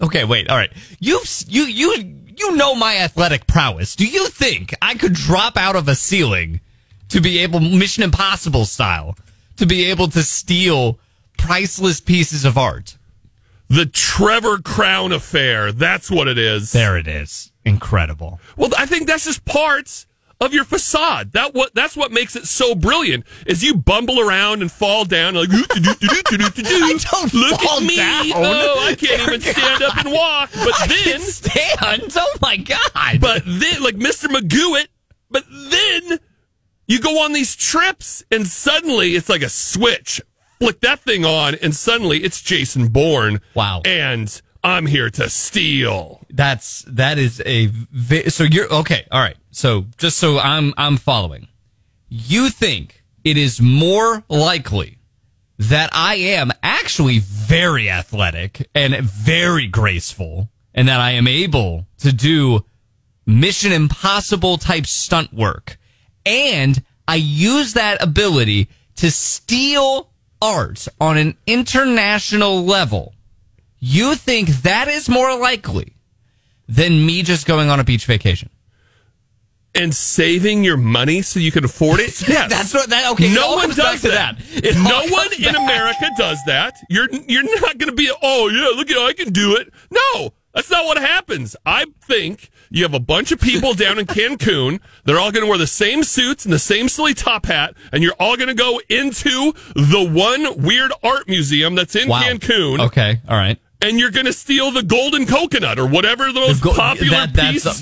[0.00, 0.48] Okay, wait.
[0.48, 0.72] All right.
[1.00, 3.96] You you you you know my athletic prowess.
[3.96, 6.60] Do you think I could drop out of a ceiling
[7.08, 9.16] to be able Mission Impossible style
[9.56, 10.98] to be able to steal
[11.38, 12.96] priceless pieces of art?
[13.68, 15.72] The Trevor Crown affair.
[15.72, 16.72] That's what it is.
[16.72, 17.50] There it is.
[17.64, 18.40] Incredible.
[18.56, 20.06] Well, I think that's just parts
[20.40, 21.32] of your facade.
[21.32, 23.24] That what that's what makes it so brilliant.
[23.46, 26.62] Is you bumble around and fall down like "Ooh, do, do, do, do, do, do,
[26.62, 27.96] do." I don't look fall at me.
[27.96, 28.24] down.
[28.34, 30.50] Oh, I can't even stand up and walk.
[30.54, 32.12] But I then, stand.
[32.16, 33.20] Oh my god.
[33.20, 34.26] but then, like Mr.
[34.28, 34.86] Magooit.
[35.30, 36.18] But then
[36.86, 40.20] you go on these trips, and suddenly it's like a switch.
[40.60, 43.40] Flick that thing on, and suddenly it's Jason Bourne.
[43.54, 43.82] Wow.
[43.84, 46.24] And I'm here to steal.
[46.30, 49.06] That's that is a vi- so you're okay.
[49.10, 49.36] All right.
[49.54, 51.46] So just so I'm I'm following.
[52.08, 54.98] You think it is more likely
[55.58, 62.12] that I am actually very athletic and very graceful and that I am able to
[62.12, 62.64] do
[63.26, 65.78] Mission Impossible type stunt work
[66.26, 70.10] and I use that ability to steal
[70.42, 73.14] art on an international level.
[73.78, 75.94] You think that is more likely
[76.66, 78.50] than me just going on a beach vacation?
[79.74, 82.20] And saving your money so you can afford it.
[82.28, 82.50] Yes.
[82.50, 83.32] That's what that okay.
[83.34, 84.36] no one does that.
[84.52, 85.56] It No one in back.
[85.56, 86.76] America does that.
[86.88, 89.72] You're you're not going to be oh yeah look at I can do it.
[89.90, 91.56] No, that's not what happens.
[91.66, 94.80] I think you have a bunch of people down in Cancun.
[95.04, 98.02] They're all going to wear the same suits and the same silly top hat, and
[98.02, 102.22] you're all going to go into the one weird art museum that's in Wow.
[102.22, 103.58] Cancun, Okay, all right.
[103.82, 107.52] and you're going to steal the golden coconut or whatever the most go- popular that-
[107.52, 107.74] piece uh,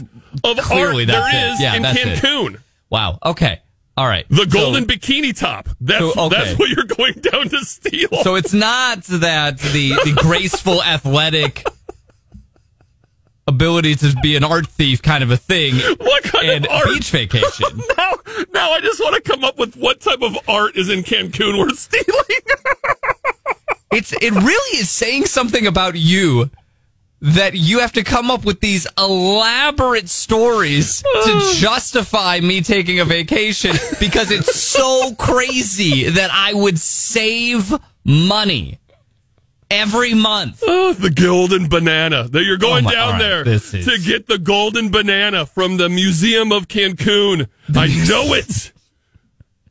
[0.44, 1.52] of clearly art there that's it.
[1.54, 2.18] is Yeah, in that's it.
[2.18, 2.58] Cancun.
[2.90, 3.18] Wow.
[3.24, 3.60] Okay.
[3.96, 4.24] All right.
[4.30, 5.68] The So- golden bikini top.
[5.80, 6.34] That's So, okay.
[6.36, 8.08] that's what you're going down to steal.
[8.22, 11.64] So it's not that the the graceful, athletic
[13.48, 16.86] ability to be an art thief kind of a thing what kind and of art?
[16.88, 17.66] beach vacation.
[17.98, 18.12] Now,
[18.52, 21.58] now I just want to come up with what type of art is in Cancun
[21.58, 22.06] worth stealing.
[23.94, 26.50] It's it really is saying something about you
[27.24, 33.04] that you have to come up with these elaborate stories to justify me taking a
[33.04, 37.72] vacation because it's so crazy that I would save
[38.04, 38.80] money
[39.70, 40.62] every month.
[40.66, 42.26] oh, the golden banana.
[42.28, 45.88] That you're going Oh my- down right, there to get the golden banana from the
[45.88, 47.46] Museum of Cancun.
[47.76, 48.72] I know it.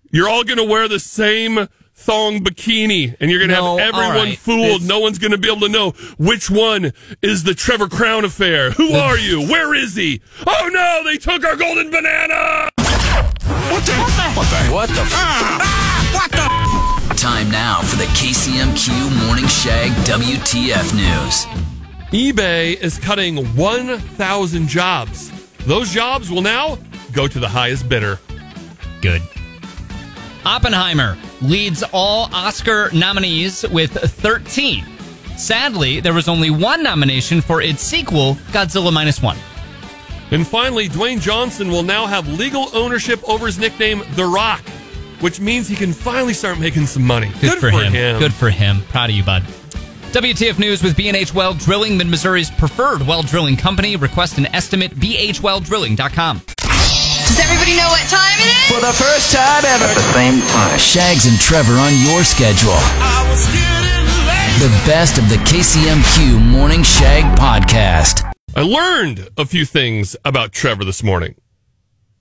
[0.10, 3.90] You're all going to wear the same thong bikini, and you're going to No, have
[3.94, 4.38] everyone all right.
[4.38, 4.82] fooled.
[4.82, 8.26] This- No one's going to be able to know which one is the Trevor Crown
[8.26, 8.72] affair.
[8.72, 9.42] Who are you?
[9.48, 10.22] Where is he?
[10.48, 12.70] Oh no, they took our golden banana!
[12.78, 13.94] What the?
[14.36, 14.72] What the?
[14.74, 15.02] What the?
[15.12, 17.16] Ah, what the?
[17.16, 21.46] Time now for the KCMQ Morning Shag WTF News.
[22.12, 25.32] eBay is cutting 1,000 jobs.
[25.68, 26.80] Those jobs will now
[27.12, 28.20] go to the highest bidder.
[29.02, 29.22] Good.
[30.46, 34.86] Oppenheimer leads all Oscar nominees with 13.
[35.38, 39.38] Sadly, there was only one nomination for its sequel, Godzilla Minus One.
[40.32, 44.62] And finally, Dwayne Johnson will now have legal ownership over his nickname, The Rock,
[45.20, 47.32] which means he can finally start making some money.
[47.42, 47.92] Good, for, him.
[47.92, 48.82] Good for him.
[48.90, 49.44] Proud of you, bud.
[50.12, 53.96] WTF News with B&H Well Drilling, Mid-Missouri's preferred well drilling company.
[53.96, 56.42] Request an estimate, bhwelldrilling.com.
[57.52, 58.68] Does everybody know what time it is?
[58.72, 59.84] For the first time ever.
[59.84, 60.80] At the same time.
[60.80, 62.72] Shags and Trevor on your schedule.
[62.74, 64.60] I was getting late.
[64.64, 68.24] The best of the KCMQ Morning Shag podcast.
[68.56, 71.36] I learned a few things about Trevor this morning.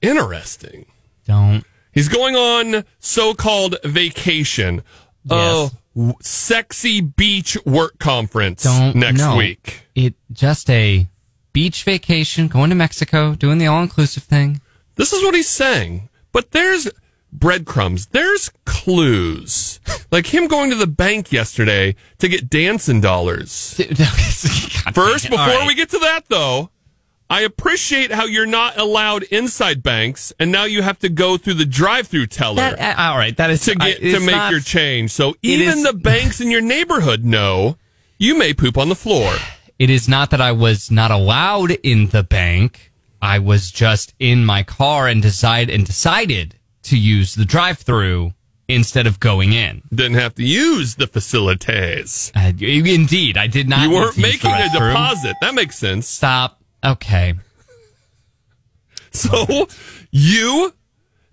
[0.02, 0.86] Interesting.
[1.26, 1.64] Don't.
[1.92, 4.82] He's going on so-called vacation,
[5.24, 5.72] Yes.
[5.72, 8.96] a w- sexy beach work conference Don't.
[8.96, 9.36] next no.
[9.36, 9.82] week.
[9.94, 11.06] It just a
[11.52, 14.60] beach vacation, going to Mexico, doing the all-inclusive thing.
[15.00, 16.08] This is what he's saying.
[16.32, 16.88] But there's
[17.32, 18.06] breadcrumbs.
[18.06, 19.80] There's clues.
[20.10, 23.74] like him going to the bank yesterday to get dancing dollars.
[24.94, 25.38] First, dang it.
[25.38, 25.66] All before right.
[25.66, 26.70] we get to that though,
[27.28, 31.54] I appreciate how you're not allowed inside banks and now you have to go through
[31.54, 32.56] the drive-through teller.
[32.56, 35.12] That, uh, all right, that is to I- get to make not- your change.
[35.12, 37.76] So even is- the banks in your neighborhood know
[38.18, 39.32] you may poop on the floor.
[39.80, 42.89] It is not that I was not allowed in the bank.
[43.22, 48.32] I was just in my car and decide and decided to use the drive-through
[48.68, 49.82] instead of going in.
[49.92, 52.32] Didn't have to use the facilities.
[52.34, 53.82] Uh, indeed, I did not.
[53.82, 55.36] You weren't to use the making a deposit.
[55.40, 56.08] That makes sense.
[56.08, 56.62] Stop.
[56.84, 57.34] Okay.
[59.12, 59.66] So
[60.10, 60.72] you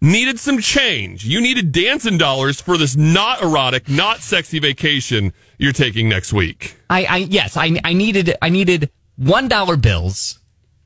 [0.01, 1.25] needed some change.
[1.25, 6.75] You needed dancing dollars for this not erotic, not sexy vacation you're taking next week.
[6.89, 10.39] I, I yes, I, I needed I needed one dollar bills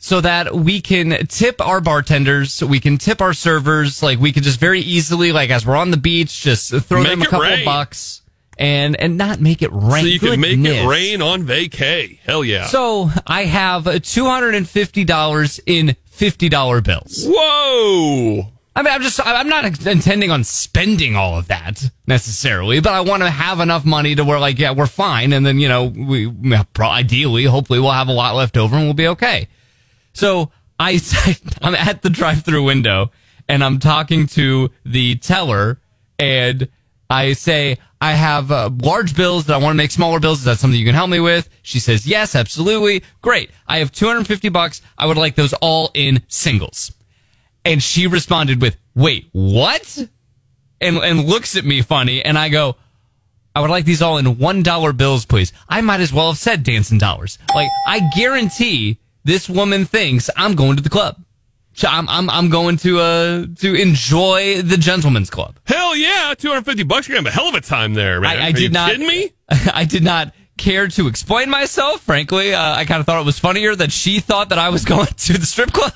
[0.03, 4.41] so that we can tip our bartenders, we can tip our servers, like we can
[4.41, 7.41] just very easily, like as we're on the beach, just throw Make them a couple
[7.41, 7.63] rain.
[7.63, 8.23] bucks
[8.57, 10.03] and and not make it rain.
[10.03, 12.17] So you can make it rain on vacay.
[12.25, 12.65] Hell yeah.
[12.65, 17.23] So I have two hundred and fifty dollars in fifty dollar bills.
[17.27, 18.47] Whoa.
[18.75, 23.01] I mean, I'm just, I'm not intending on spending all of that necessarily, but I
[23.01, 25.33] want to have enough money to where, like, yeah, we're fine.
[25.33, 26.31] And then, you know, we,
[26.79, 29.49] ideally, hopefully we'll have a lot left over and we'll be okay.
[30.13, 30.99] So I,
[31.61, 33.11] I'm at the drive through window
[33.47, 35.79] and I'm talking to the teller
[36.17, 36.69] and
[37.09, 40.39] I say, I have uh, large bills that I want to make smaller bills.
[40.39, 41.49] Is that something you can help me with?
[41.61, 43.03] She says, yes, absolutely.
[43.21, 43.51] Great.
[43.67, 44.81] I have 250 bucks.
[44.97, 46.91] I would like those all in singles.
[47.63, 50.07] And she responded with, wait, what?
[50.79, 52.23] And, and looks at me funny.
[52.23, 52.75] And I go,
[53.53, 55.51] I would like these all in one dollar bills, please.
[55.67, 57.37] I might as well have said dancing dollars.
[57.53, 61.17] Like, I guarantee this woman thinks I'm going to the club.
[61.73, 65.57] So I'm, I'm, I'm going to, uh, to enjoy the gentleman's club.
[65.65, 66.33] Hell yeah.
[66.37, 67.07] 250 bucks.
[67.07, 68.37] You're going to have a hell of a time there, man.
[68.37, 68.91] I, I Are did you not.
[68.91, 69.31] kidding me?
[69.73, 72.01] I did not care to explain myself.
[72.01, 74.83] Frankly, uh, I kind of thought it was funnier that she thought that I was
[74.93, 75.93] going to the strip club.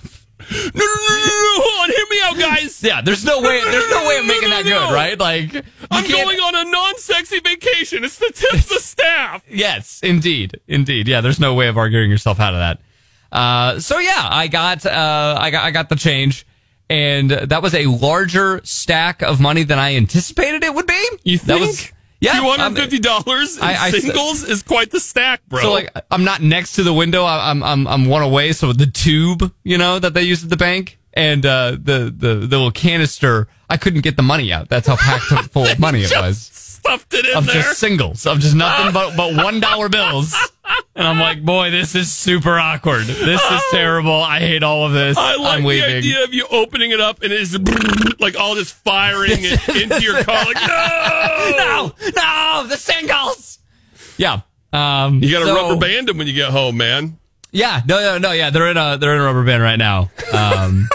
[0.50, 1.56] No, no, no, no, no.
[1.58, 1.96] Hold on.
[1.96, 2.72] Hear me out, guys.
[2.86, 3.62] Yeah, there's no way.
[3.64, 5.18] There's no way of making that good, right?
[5.20, 5.56] Like,
[5.90, 8.04] I'm can't- going on a non-sexy vacation.
[8.04, 9.44] It's the tip the staff.
[9.50, 11.08] Yes, indeed, indeed.
[11.08, 12.80] Yeah, there's no way of arguing yourself out of that.
[13.36, 16.46] Uh, so yeah, I got, uh, I got, I got the change,
[16.90, 21.08] and that was a larger stack of money than I anticipated it would be.
[21.24, 21.62] You That think?
[21.62, 25.62] was, yeah, Two hundred fifty dollars in I- I- singles is quite the stack, bro.
[25.62, 27.24] So like, I'm not next to the window.
[27.26, 28.54] I- I'm, I'm, I'm one away.
[28.54, 32.36] So the tube, you know, that they use at the bank, and uh, the, the,
[32.36, 34.70] the little canister, I couldn't get the money out.
[34.70, 36.50] That's how packed full of money it was.
[36.86, 37.62] Stuffed it in of there.
[37.64, 40.36] just singles of just nothing but but one dollar bills.
[40.96, 43.06] And I'm like, boy, this is super awkward.
[43.06, 44.14] This is terrible.
[44.22, 45.18] I hate all of this.
[45.18, 45.96] I like I'm the leaving.
[45.98, 47.56] idea of you opening it up and it's
[48.20, 50.44] like all just firing it into your car.
[50.46, 53.60] Like, no, No, no, the singles.
[54.18, 54.42] Yeah.
[54.74, 57.18] Um, You got to so- rubber band them when you get home, man.
[57.52, 58.32] Yeah, no, no, no.
[58.34, 60.10] Yeah, they're in a they're in a rubber band right now.
[60.34, 60.90] Um,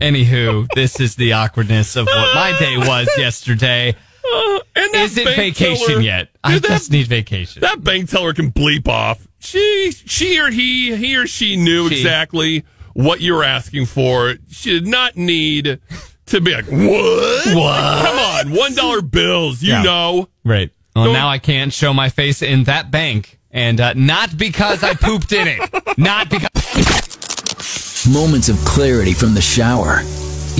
[0.00, 3.96] anywho, this is the awkwardness of what my day was yesterday.
[4.24, 6.28] And that Is it vacation teller- yet?
[6.44, 7.60] I Dude, that- just need vacation.
[7.62, 9.26] That bank teller can bleep off.
[9.40, 11.96] She, she or he, he or she knew She.
[11.96, 14.34] exactly what you were asking for.
[14.50, 15.80] She did not need
[16.26, 17.54] to be like, what?
[17.56, 18.04] What?
[18.06, 19.62] Come on, one dollar bills.
[19.62, 19.82] You Yeah.
[19.82, 20.28] know.
[20.44, 20.70] Right.
[20.94, 23.38] Well, Don't- now I can't show my face in that bank.
[23.52, 25.98] And uh, not because I pooped in it.
[25.98, 28.06] Not because.
[28.08, 30.02] Moments of clarity from the shower.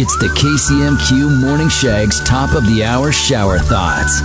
[0.02, 4.20] It's the KCMQ Morning Shag's top of the hour shower thoughts.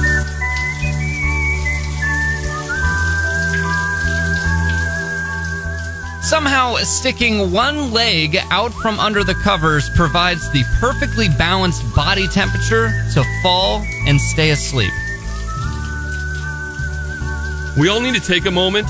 [6.26, 12.94] Somehow, sticking one leg out from under the covers provides the perfectly balanced body temperature
[13.14, 14.94] to fall and stay asleep.
[17.78, 18.88] We all need to take a moment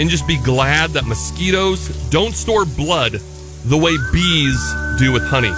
[0.00, 3.20] and just be glad that mosquitoes don't store blood
[3.66, 5.52] the way bees do with honey.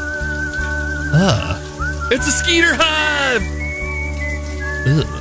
[1.17, 2.13] Ugh.
[2.13, 3.43] It's a skeeter hive.
[4.87, 5.21] Ugh.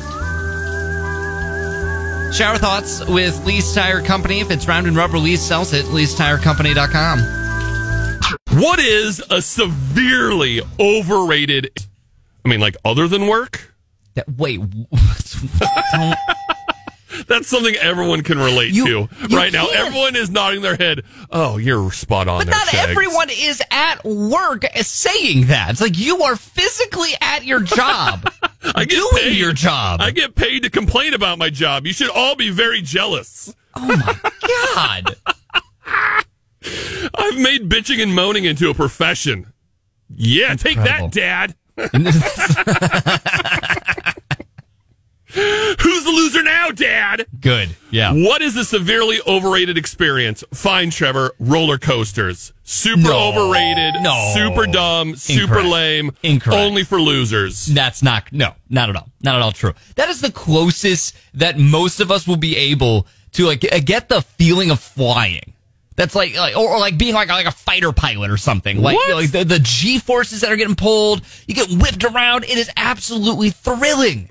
[2.33, 4.39] Shower thoughts with Lee's Tire Company.
[4.39, 5.85] If it's round and rubber, Lee sells it.
[5.85, 7.19] Lee'sTireCompany.com.
[8.59, 11.69] What is a severely overrated?
[12.43, 13.71] I mean, like other than work.
[14.15, 14.59] That, wait.
[15.91, 16.17] Don't-
[17.27, 18.89] That's something everyone can relate You- to
[19.29, 19.65] you right now.
[19.67, 19.87] can't.
[19.87, 21.03] Everyone is nodding their head.
[21.31, 22.39] Oh, you're spot on.
[22.39, 22.89] But there, not Shags.
[22.91, 25.71] everyone is at work saying that.
[25.71, 28.31] It's like you are physically at your job,
[28.75, 29.37] I get doing paid.
[29.37, 30.01] your job.
[30.01, 31.85] I get paid to complain about my job.
[31.87, 33.53] You should all be very jealous.
[33.75, 34.31] oh my
[34.75, 35.15] god!
[37.15, 39.51] I've made bitching and moaning into a profession.
[40.15, 41.55] Yeah, take that, Dad.
[46.13, 47.25] Loser now, Dad?
[47.39, 47.75] Good.
[47.91, 48.13] Yeah.
[48.13, 50.43] What is a severely overrated experience?
[50.53, 51.33] Fine, Trevor.
[51.39, 52.53] Roller coasters.
[52.63, 53.33] Super No.
[53.33, 54.01] overrated.
[54.01, 54.31] No.
[54.35, 55.15] Super dumb.
[55.15, 56.11] Super lame.
[56.23, 56.59] Incorrect.
[56.61, 57.65] Only for losers.
[57.65, 59.73] That's not no, not at all, not at all true.
[59.95, 64.21] That is the closest that most of us will be able to like get the
[64.21, 65.53] feeling of flying.
[65.95, 68.81] That's like, like or, or like being like like a fighter pilot or something.
[68.81, 69.15] Like What?
[69.15, 72.45] like the, the G forces that are getting pulled, you get whipped around.
[72.45, 74.29] It is absolutely thrilling.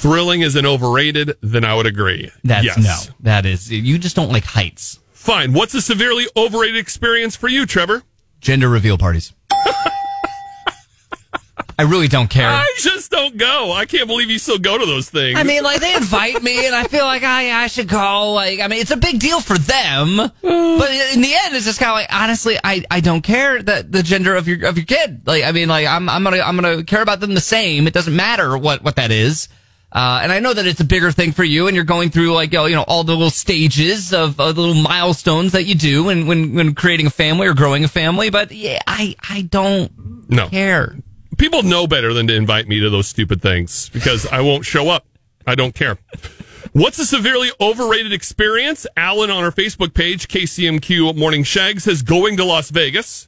[0.00, 2.30] Thrilling is an overrated, then I would agree.
[2.42, 2.78] That's yes.
[3.08, 4.98] no, that is you just don't like heights.
[5.12, 5.52] Fine.
[5.52, 8.02] What's a severely overrated experience for you, Trevor?
[8.40, 9.34] Gender reveal parties.
[11.78, 12.48] I really don't care.
[12.48, 13.72] I just don't go.
[13.72, 15.38] I can't believe you still go to those things.
[15.38, 18.32] I mean, like they invite me, and I feel like I I should go.
[18.32, 21.78] Like, I mean, it's a big deal for them, but in the end, it's just
[21.78, 24.84] kind of like honestly, I, I don't care that the gender of your of your
[24.84, 25.22] kid.
[25.26, 27.86] Like, I mean, like I'm I'm gonna I'm gonna care about them the same.
[27.86, 29.48] It doesn't matter what what that is.
[29.92, 32.32] Uh, and I know that it's a bigger thing for you, and you're going through
[32.32, 36.04] like you know, all the little stages of, of the little milestones that you do
[36.04, 38.30] when, when when creating a family or growing a family.
[38.30, 40.48] But yeah, I I don't no.
[40.48, 40.96] care.
[41.38, 44.88] People know better than to invite me to those stupid things because I won't show
[44.90, 45.06] up.
[45.46, 45.98] I don't care.
[46.72, 48.86] What's a severely overrated experience?
[48.96, 53.26] Alan on our Facebook page, KCMQ Morning Shag, says going to Las Vegas.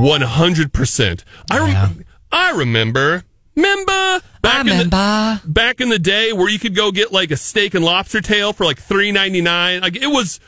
[0.00, 1.24] 100%.
[1.50, 1.88] I, rem- Yeah.
[2.30, 3.24] I remember.
[3.58, 4.20] Remember?
[4.40, 7.74] Back in the- back in the day where you could go get like a steak
[7.74, 9.80] and lobster tail for like three ninety nine.
[9.80, 10.38] Like it was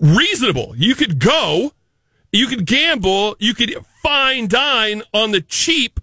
[0.00, 0.74] reasonable.
[0.76, 1.72] You could go,
[2.30, 5.98] you could gamble, you could fine dine on the cheap,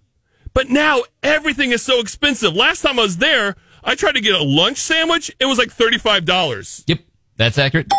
[0.53, 2.53] but now everything is so expensive.
[2.55, 5.31] Last time I was there, I tried to get a lunch sandwich.
[5.39, 6.99] It was like thirty five dollars Yep,
[7.38, 7.91] that's accurate.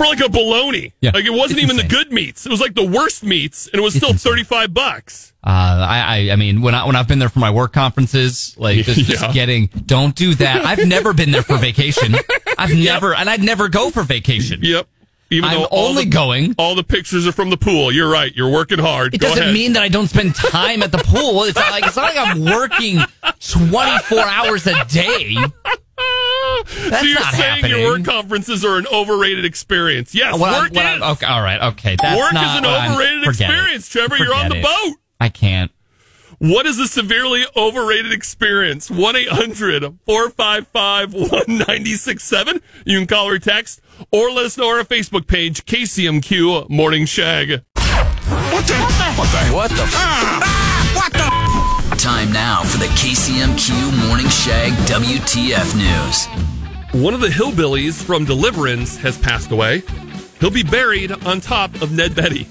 [0.00, 0.92] For like a bologna.
[1.00, 2.46] Yeah, like it wasn't even the good meats.
[2.46, 4.30] It was like the worst meats, and it was It's still insane.
[4.32, 5.32] thirty five bucks.
[5.44, 8.54] Uh, I, I, I mean, when I when I've been there for my work conferences,
[8.58, 10.64] like just, just getting, don't do that.
[10.64, 12.14] I've never been there for vacation.
[12.58, 14.60] I've never, and I'd never go for vacation.
[14.62, 14.86] Yep.
[15.32, 16.54] Even I'm only the- going.
[16.58, 17.92] All the pictures are from the pool.
[17.92, 18.34] You're right.
[18.34, 19.14] You're working hard.
[19.14, 19.54] It Go doesn't ahead.
[19.54, 21.44] mean that I don't spend time at the pool.
[21.44, 22.98] It's not like it's not like I'm working
[23.48, 25.36] 24 hours a day.
[26.88, 30.14] That's so you're saying your work conferences are an overrated experience?
[30.14, 31.02] Yes, I'm- work what is.
[31.02, 31.96] Okay, all right, okay.
[32.00, 34.16] That's work is an overrated forget experience, Trevor.
[34.16, 34.62] You're on the it.
[34.64, 34.96] boat.
[35.20, 35.70] I can't.
[36.42, 38.90] What is a severely overrated experience?
[38.90, 42.62] 1 800 455 1967.
[42.86, 47.04] You can call or text or let us know on our Facebook page, KCMQ Morning
[47.04, 47.50] Shag.
[47.50, 48.74] What the?
[49.18, 49.54] What the?
[49.54, 49.84] What the?
[49.92, 51.96] Ah, what the?
[51.96, 57.04] Time now for the KCMQ Morning Shag WTF News.
[57.04, 59.82] One of the hillbillies from Deliverance has passed away.
[60.40, 62.46] He'll be buried on top of Ned Beatty.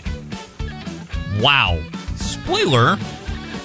[1.41, 1.83] Wow.
[2.17, 2.99] Spoiler.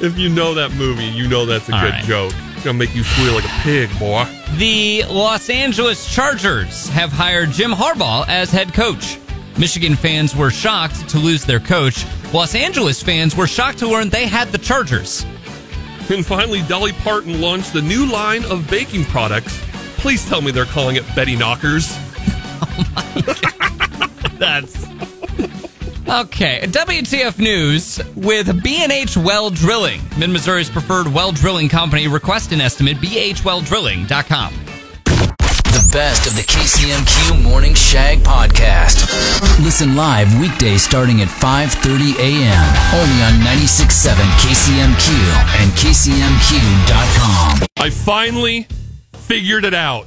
[0.05, 2.05] If you know that movie, you know that's a All good right.
[2.05, 2.33] joke.
[2.55, 4.27] It's gonna make you squeal like a pig, boy.
[4.57, 9.19] The Los Angeles Chargers have hired Jim Harbaugh as head coach.
[9.59, 12.05] Michigan fans were shocked to lose their coach.
[12.33, 15.25] Los Angeles fans were shocked to learn they had the Chargers.
[16.11, 19.59] And finally, Dolly Parton launched a new line of baking products.
[19.97, 21.97] Please tell me they're calling it Betty Knockers.
[22.97, 23.21] Oh
[24.39, 24.75] that's
[26.07, 32.09] Okay, WTF News with B&H Well Drilling, Mid Missouri's preferred well drilling company.
[32.09, 34.55] Request an estimate, bhwelldrilling.com.
[35.07, 39.09] The best of the KCMQ Morning Shag podcast.
[39.65, 42.65] Listen live weekdays starting at 5:30 a.m.
[42.95, 45.09] only on 96.7 KCMQ
[45.63, 47.67] and KCMQ.com.
[47.79, 48.69] I finally
[49.15, 50.07] figured it out.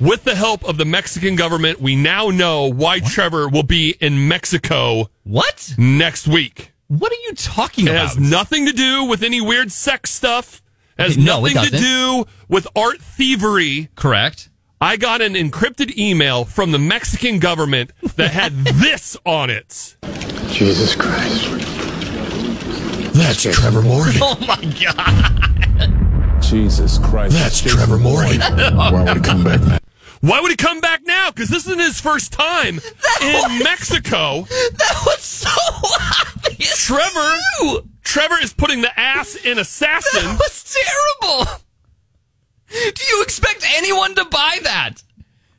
[0.00, 4.28] With the help of the Mexican government, we now know why Trevor will be in
[4.28, 5.74] Mexico What?
[5.78, 6.72] next week.
[6.88, 8.08] What are you talking It about?
[8.08, 10.60] has nothing to do with any weird sex stuff.
[10.98, 13.90] It has Okay, no, it nothing to do with art thievery.
[13.94, 14.48] Correct.
[14.80, 19.96] I got an encrypted email from the Mexican government that had this on it.
[20.48, 21.44] Jesus Christ.
[23.14, 24.14] That's Trevor Morgan.
[24.20, 26.42] Oh my god.
[26.42, 27.34] Jesus Christ.
[27.34, 28.40] That's Trevor Morgan.
[28.40, 29.78] Why would he come back now?
[30.20, 31.30] Why would he come back now?
[31.30, 32.78] Because this isn't his first time
[33.22, 34.42] in Mexico.
[34.42, 35.50] That was so
[36.36, 36.84] obvious.
[36.86, 37.88] Trevor, too.
[38.02, 40.24] Trevor is putting the ass in assassin.
[40.24, 40.76] That was
[41.24, 41.46] terrible.
[42.70, 45.02] Do you expect anyone to buy that?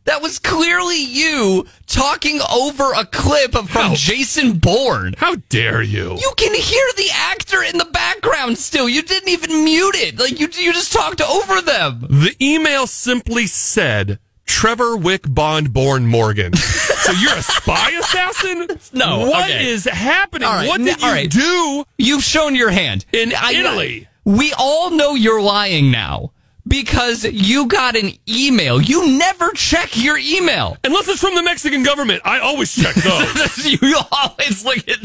[0.05, 3.93] That was clearly you talking over a clip from How?
[3.93, 5.13] Jason Bourne.
[5.17, 6.17] How dare you?
[6.19, 8.89] You can hear the actor in the background still.
[8.89, 10.19] You didn't even mute it.
[10.19, 12.01] Like you, you just talked over them.
[12.09, 14.19] The email simply said
[14.51, 16.53] Trevor Wick Bond Bourne Morgan.
[16.53, 18.67] so you're a spy assassin?
[18.93, 19.65] No, What okay.
[19.69, 20.47] is happening?
[20.47, 21.29] Right, What did all you right.
[21.29, 21.85] do?
[21.97, 24.07] You've shown your hand In I- Italy.
[24.25, 26.31] we all know you're lying now
[26.67, 28.81] because you got an email.
[28.81, 30.77] You never check your email.
[30.83, 32.21] Unless it's from the Mexican government.
[32.25, 33.65] I always check those.
[33.65, 33.79] you
[34.11, 34.99] always look at.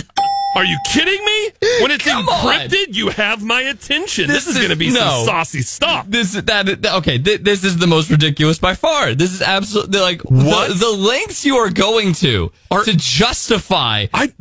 [0.57, 1.51] Are you kidding me?
[1.83, 2.47] When it's Come on.
[2.55, 4.27] encrypted, you have my attention.
[4.29, 5.01] This, This is, is- going to be no.
[5.01, 6.07] some saucy stuff.
[6.09, 7.19] This that that- okay.
[7.19, 9.15] Th- this is the most ridiculous by far.
[9.15, 10.69] This is absolutely like What?
[10.69, 14.07] The, the lengths you are going to Are- to justify.
[14.15, 14.33] I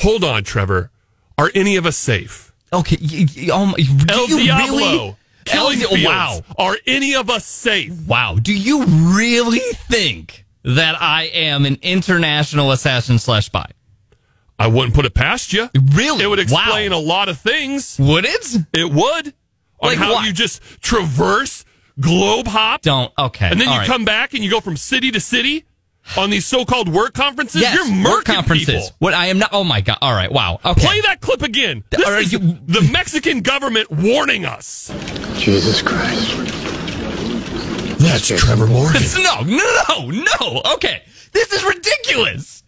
[0.00, 0.90] hold on, Trevor.
[1.38, 2.52] Are any of us safe?
[2.72, 5.16] Okay, y- y- um, oh my, do El Diablo, really?
[5.46, 6.04] Killing El- Fields.
[6.04, 7.92] wow, Are any of us safe?
[8.06, 8.36] wow.
[8.40, 13.66] Do you really think that I am an international assassin slash spy?
[14.58, 15.68] I wouldn't put it past you.
[15.94, 16.22] Really?
[16.24, 16.98] It would explain Wow.
[16.98, 17.96] a lot of things.
[17.98, 18.56] Would it?
[18.72, 19.34] It would.
[19.80, 20.26] On Like how what?
[20.26, 21.64] you just traverse,
[22.00, 23.12] globe hop, Don't.
[23.18, 23.48] Okay.
[23.50, 23.86] and then all you right.
[23.88, 25.64] come back and you go from city to city
[26.16, 27.60] on these so-called work conferences.
[27.62, 28.66] Yes, You're murking work conferences.
[28.66, 28.88] people.
[29.00, 29.50] What I am not.
[29.52, 29.98] Oh my god.
[30.00, 30.30] All right.
[30.30, 30.60] Wow.
[30.64, 30.80] Okay.
[30.86, 31.82] Play that clip again.
[31.90, 34.90] This Are is you- the Mexican government warning us.
[35.36, 36.30] Jesus Christ.
[37.98, 39.02] That's Trevor Morgan.
[39.22, 40.62] No, no, no, no.
[40.74, 41.02] Okay,
[41.32, 42.62] this is ridiculous.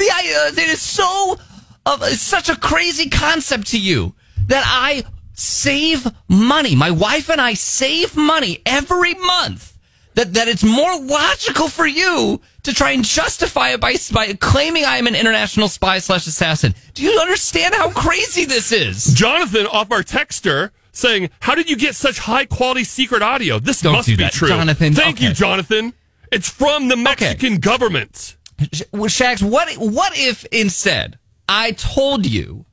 [0.00, 1.38] The I, uh, it is so
[1.84, 4.14] of it's such a crazy concept to you
[4.46, 6.74] that I save money.
[6.74, 9.76] My wife and I save money every month.
[10.14, 14.86] That that it's more logical for you to try and justify it by by claiming
[14.86, 16.74] I am an international spy slash assassin.
[16.94, 19.04] Do you understand how crazy this is?
[19.12, 23.58] Jonathan off our texter saying, "How did you get such high quality secret audio?
[23.58, 24.94] This Don't must be that, true." Jonathan.
[24.94, 25.26] Thank Okay.
[25.28, 25.92] you, Jonathan.
[26.32, 28.36] It's from the Mexican government.
[28.72, 32.64] Sh- well, Shags, what what if instead I told you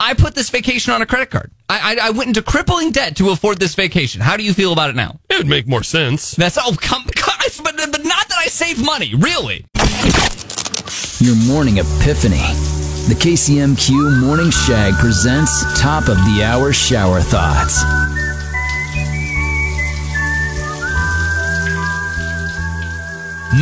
[0.00, 1.52] I put this vacation on a credit card?
[1.68, 4.20] I, I I went into crippling debt to afford this vacation.
[4.20, 5.18] How do you feel about it now?
[5.28, 6.32] It would make more sense.
[6.32, 9.66] That's oh come guys, but but not that I save money, really.
[11.20, 12.44] Your morning epiphany.
[13.08, 17.82] The KCMQ Morning Shag presents Top of the Hour Shower Thoughts.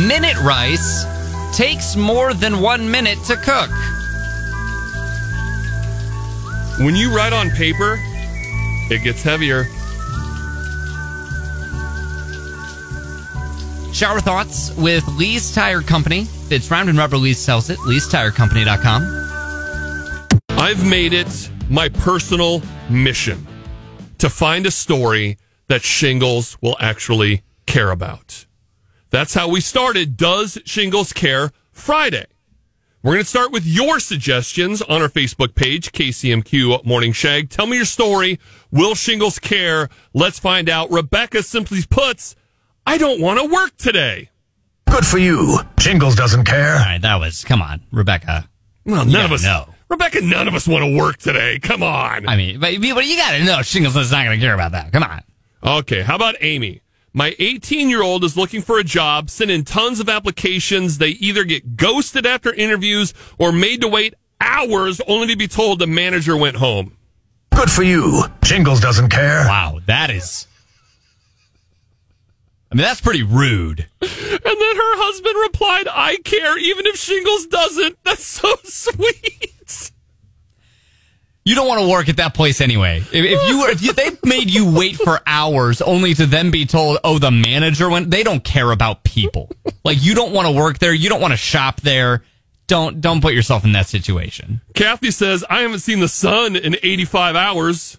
[0.05, 1.05] Minute rice
[1.57, 3.71] takes more than one minute to cook.
[6.85, 7.97] When you write on paper,
[8.91, 9.63] it gets heavier.
[13.91, 16.27] Shower thoughts with Lee's Tire Company.
[16.51, 17.17] It's round and rubber.
[17.17, 17.79] Lee's sells it.
[17.79, 20.39] Lee'sTireCompany.com.
[20.49, 23.47] I've made it my personal mission
[24.19, 25.39] to find a story
[25.69, 28.45] that Shingles will actually care about.
[29.09, 32.25] That's how we started Does Shingles Care Friday.
[33.03, 37.49] We're going to start with your suggestions on our Facebook page, KCMQ Morning Shag.
[37.49, 38.37] Tell me your story.
[38.71, 39.87] Will Shingles care?
[40.13, 40.91] Let's find out.
[40.91, 42.35] Rebecca simply puts,
[42.85, 44.29] I don't want to work today.
[44.91, 45.59] Good for you.
[45.79, 46.73] Shingles doesn't care.
[46.73, 48.49] All right, that was come on, Rebecca.
[48.85, 49.43] Well, none Yeah, of us.
[49.43, 49.73] no.
[49.89, 51.59] Rebecca, none of us want to work today.
[51.59, 52.27] Come on.
[52.27, 54.73] I mean, but, but you got to know Shingles is not going to care about
[54.73, 54.91] that.
[54.91, 55.21] Come on.
[55.63, 56.81] Okay, how about Amy?
[57.17, 60.99] My 18 year old is looking for a job, sent in tons of applications.
[60.99, 65.79] They either get ghosted after interviews or made to wait hours only to be told
[65.79, 66.95] the manager went home.
[67.55, 68.25] Good for you.
[68.43, 69.45] Jingles doesn't care.
[69.47, 70.45] Wow, that is.
[72.71, 73.87] I mean, that's pretty rude.
[73.99, 77.97] And then her husband replied, I care even if Shingles doesn't.
[78.03, 79.55] That's so sweet.
[81.47, 82.97] You don't want to work at that place anyway.
[82.97, 86.51] If, if you were, if you, they made you wait for hours only to then
[86.51, 89.49] be told, oh, the manager went, they don't care about people.
[89.85, 90.93] Like you don't want to work there.
[90.93, 92.25] You don't want to shop there.
[92.67, 94.59] Don't, don't put yourself in that situation.
[94.75, 97.97] Kathy says, I haven't seen the sun in 85 hours.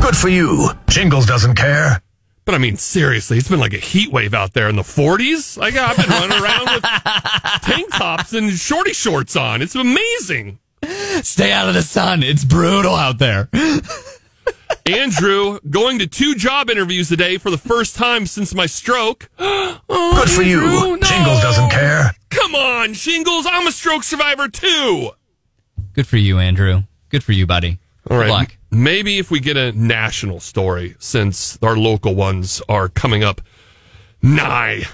[0.00, 0.70] Good for you.
[0.88, 2.00] Jingles doesn't care.
[2.46, 5.58] But I mean, seriously, it's been like a heat wave out there in the 40s.
[5.58, 6.82] Like, I've been running around with
[7.64, 9.60] tank tops and shorty shorts on.
[9.60, 10.58] It's amazing.
[11.22, 12.22] Stay out of the sun.
[12.22, 13.48] It's brutal out there.
[14.86, 19.30] Andrew going to two job interviews today for the first time since my stroke.
[19.94, 20.60] Oh, Good for you.
[20.60, 20.96] No.
[20.96, 22.12] Jingles doesn't care.
[22.30, 23.46] Come on, Shingles.
[23.46, 25.10] I'm a stroke survivor too.
[25.92, 26.84] Good for you, Andrew.
[27.10, 27.78] Good for you, buddy.
[28.08, 28.26] All right.
[28.26, 28.56] Good luck.
[28.70, 33.42] Maybe if we get a national story, since our local ones are coming up
[34.22, 34.84] nigh.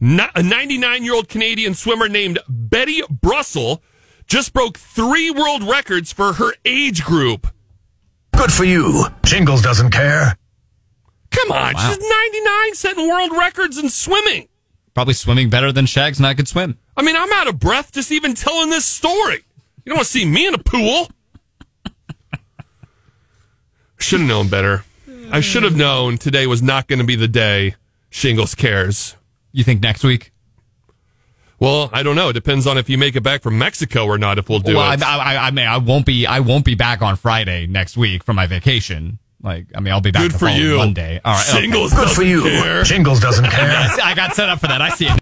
[0.00, 3.82] A 99 year old Canadian swimmer named Betty Brussel
[4.26, 7.46] just broke three world records for her age group.
[8.36, 9.04] Good for you.
[9.24, 10.36] Jingles doesn't care.
[11.30, 11.88] Come on, Wow.
[11.88, 14.48] she's 99 setting world records in swimming.
[14.94, 16.78] Probably swimming better than Shags and I could swim.
[16.96, 19.44] I mean, I'm out of breath just even telling this story.
[19.84, 21.08] You don't want to see me in a pool.
[23.98, 24.84] Should have known better.
[25.30, 27.74] I should have known today was not going to be the day
[28.10, 29.16] Shingles cares.
[29.52, 30.32] You think next week?
[31.58, 32.28] Well, I don't know.
[32.28, 34.38] It depends on if you make it back from Mexico or not.
[34.38, 35.02] If we'll do well, it.
[35.02, 36.26] I, I, I mean, I won't be.
[36.26, 39.18] I won't be back on Friday next week for my vacation.
[39.42, 40.76] Like, I mean, I'll be back Good for you.
[40.76, 41.20] Monday.
[41.24, 41.60] All right, okay.
[41.62, 42.42] Shingles Good for you.
[42.42, 42.82] care.
[42.82, 43.70] Jingles doesn't care.
[44.02, 44.82] I got set up for that.
[44.82, 45.18] I see it.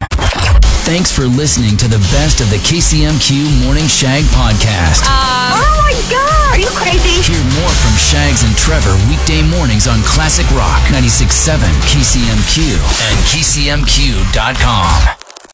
[0.85, 5.01] Thanks for listening to the best of the KCMQ Morning Shag podcast.
[5.09, 6.57] Uh, oh my god!
[6.57, 7.25] Are you crazy?
[7.25, 11.57] Hear more from Shags and Trevor weekday mornings on Classic Rock 96.7
[11.89, 12.77] KCMQ
[13.09, 15.24] and KCMQ.com.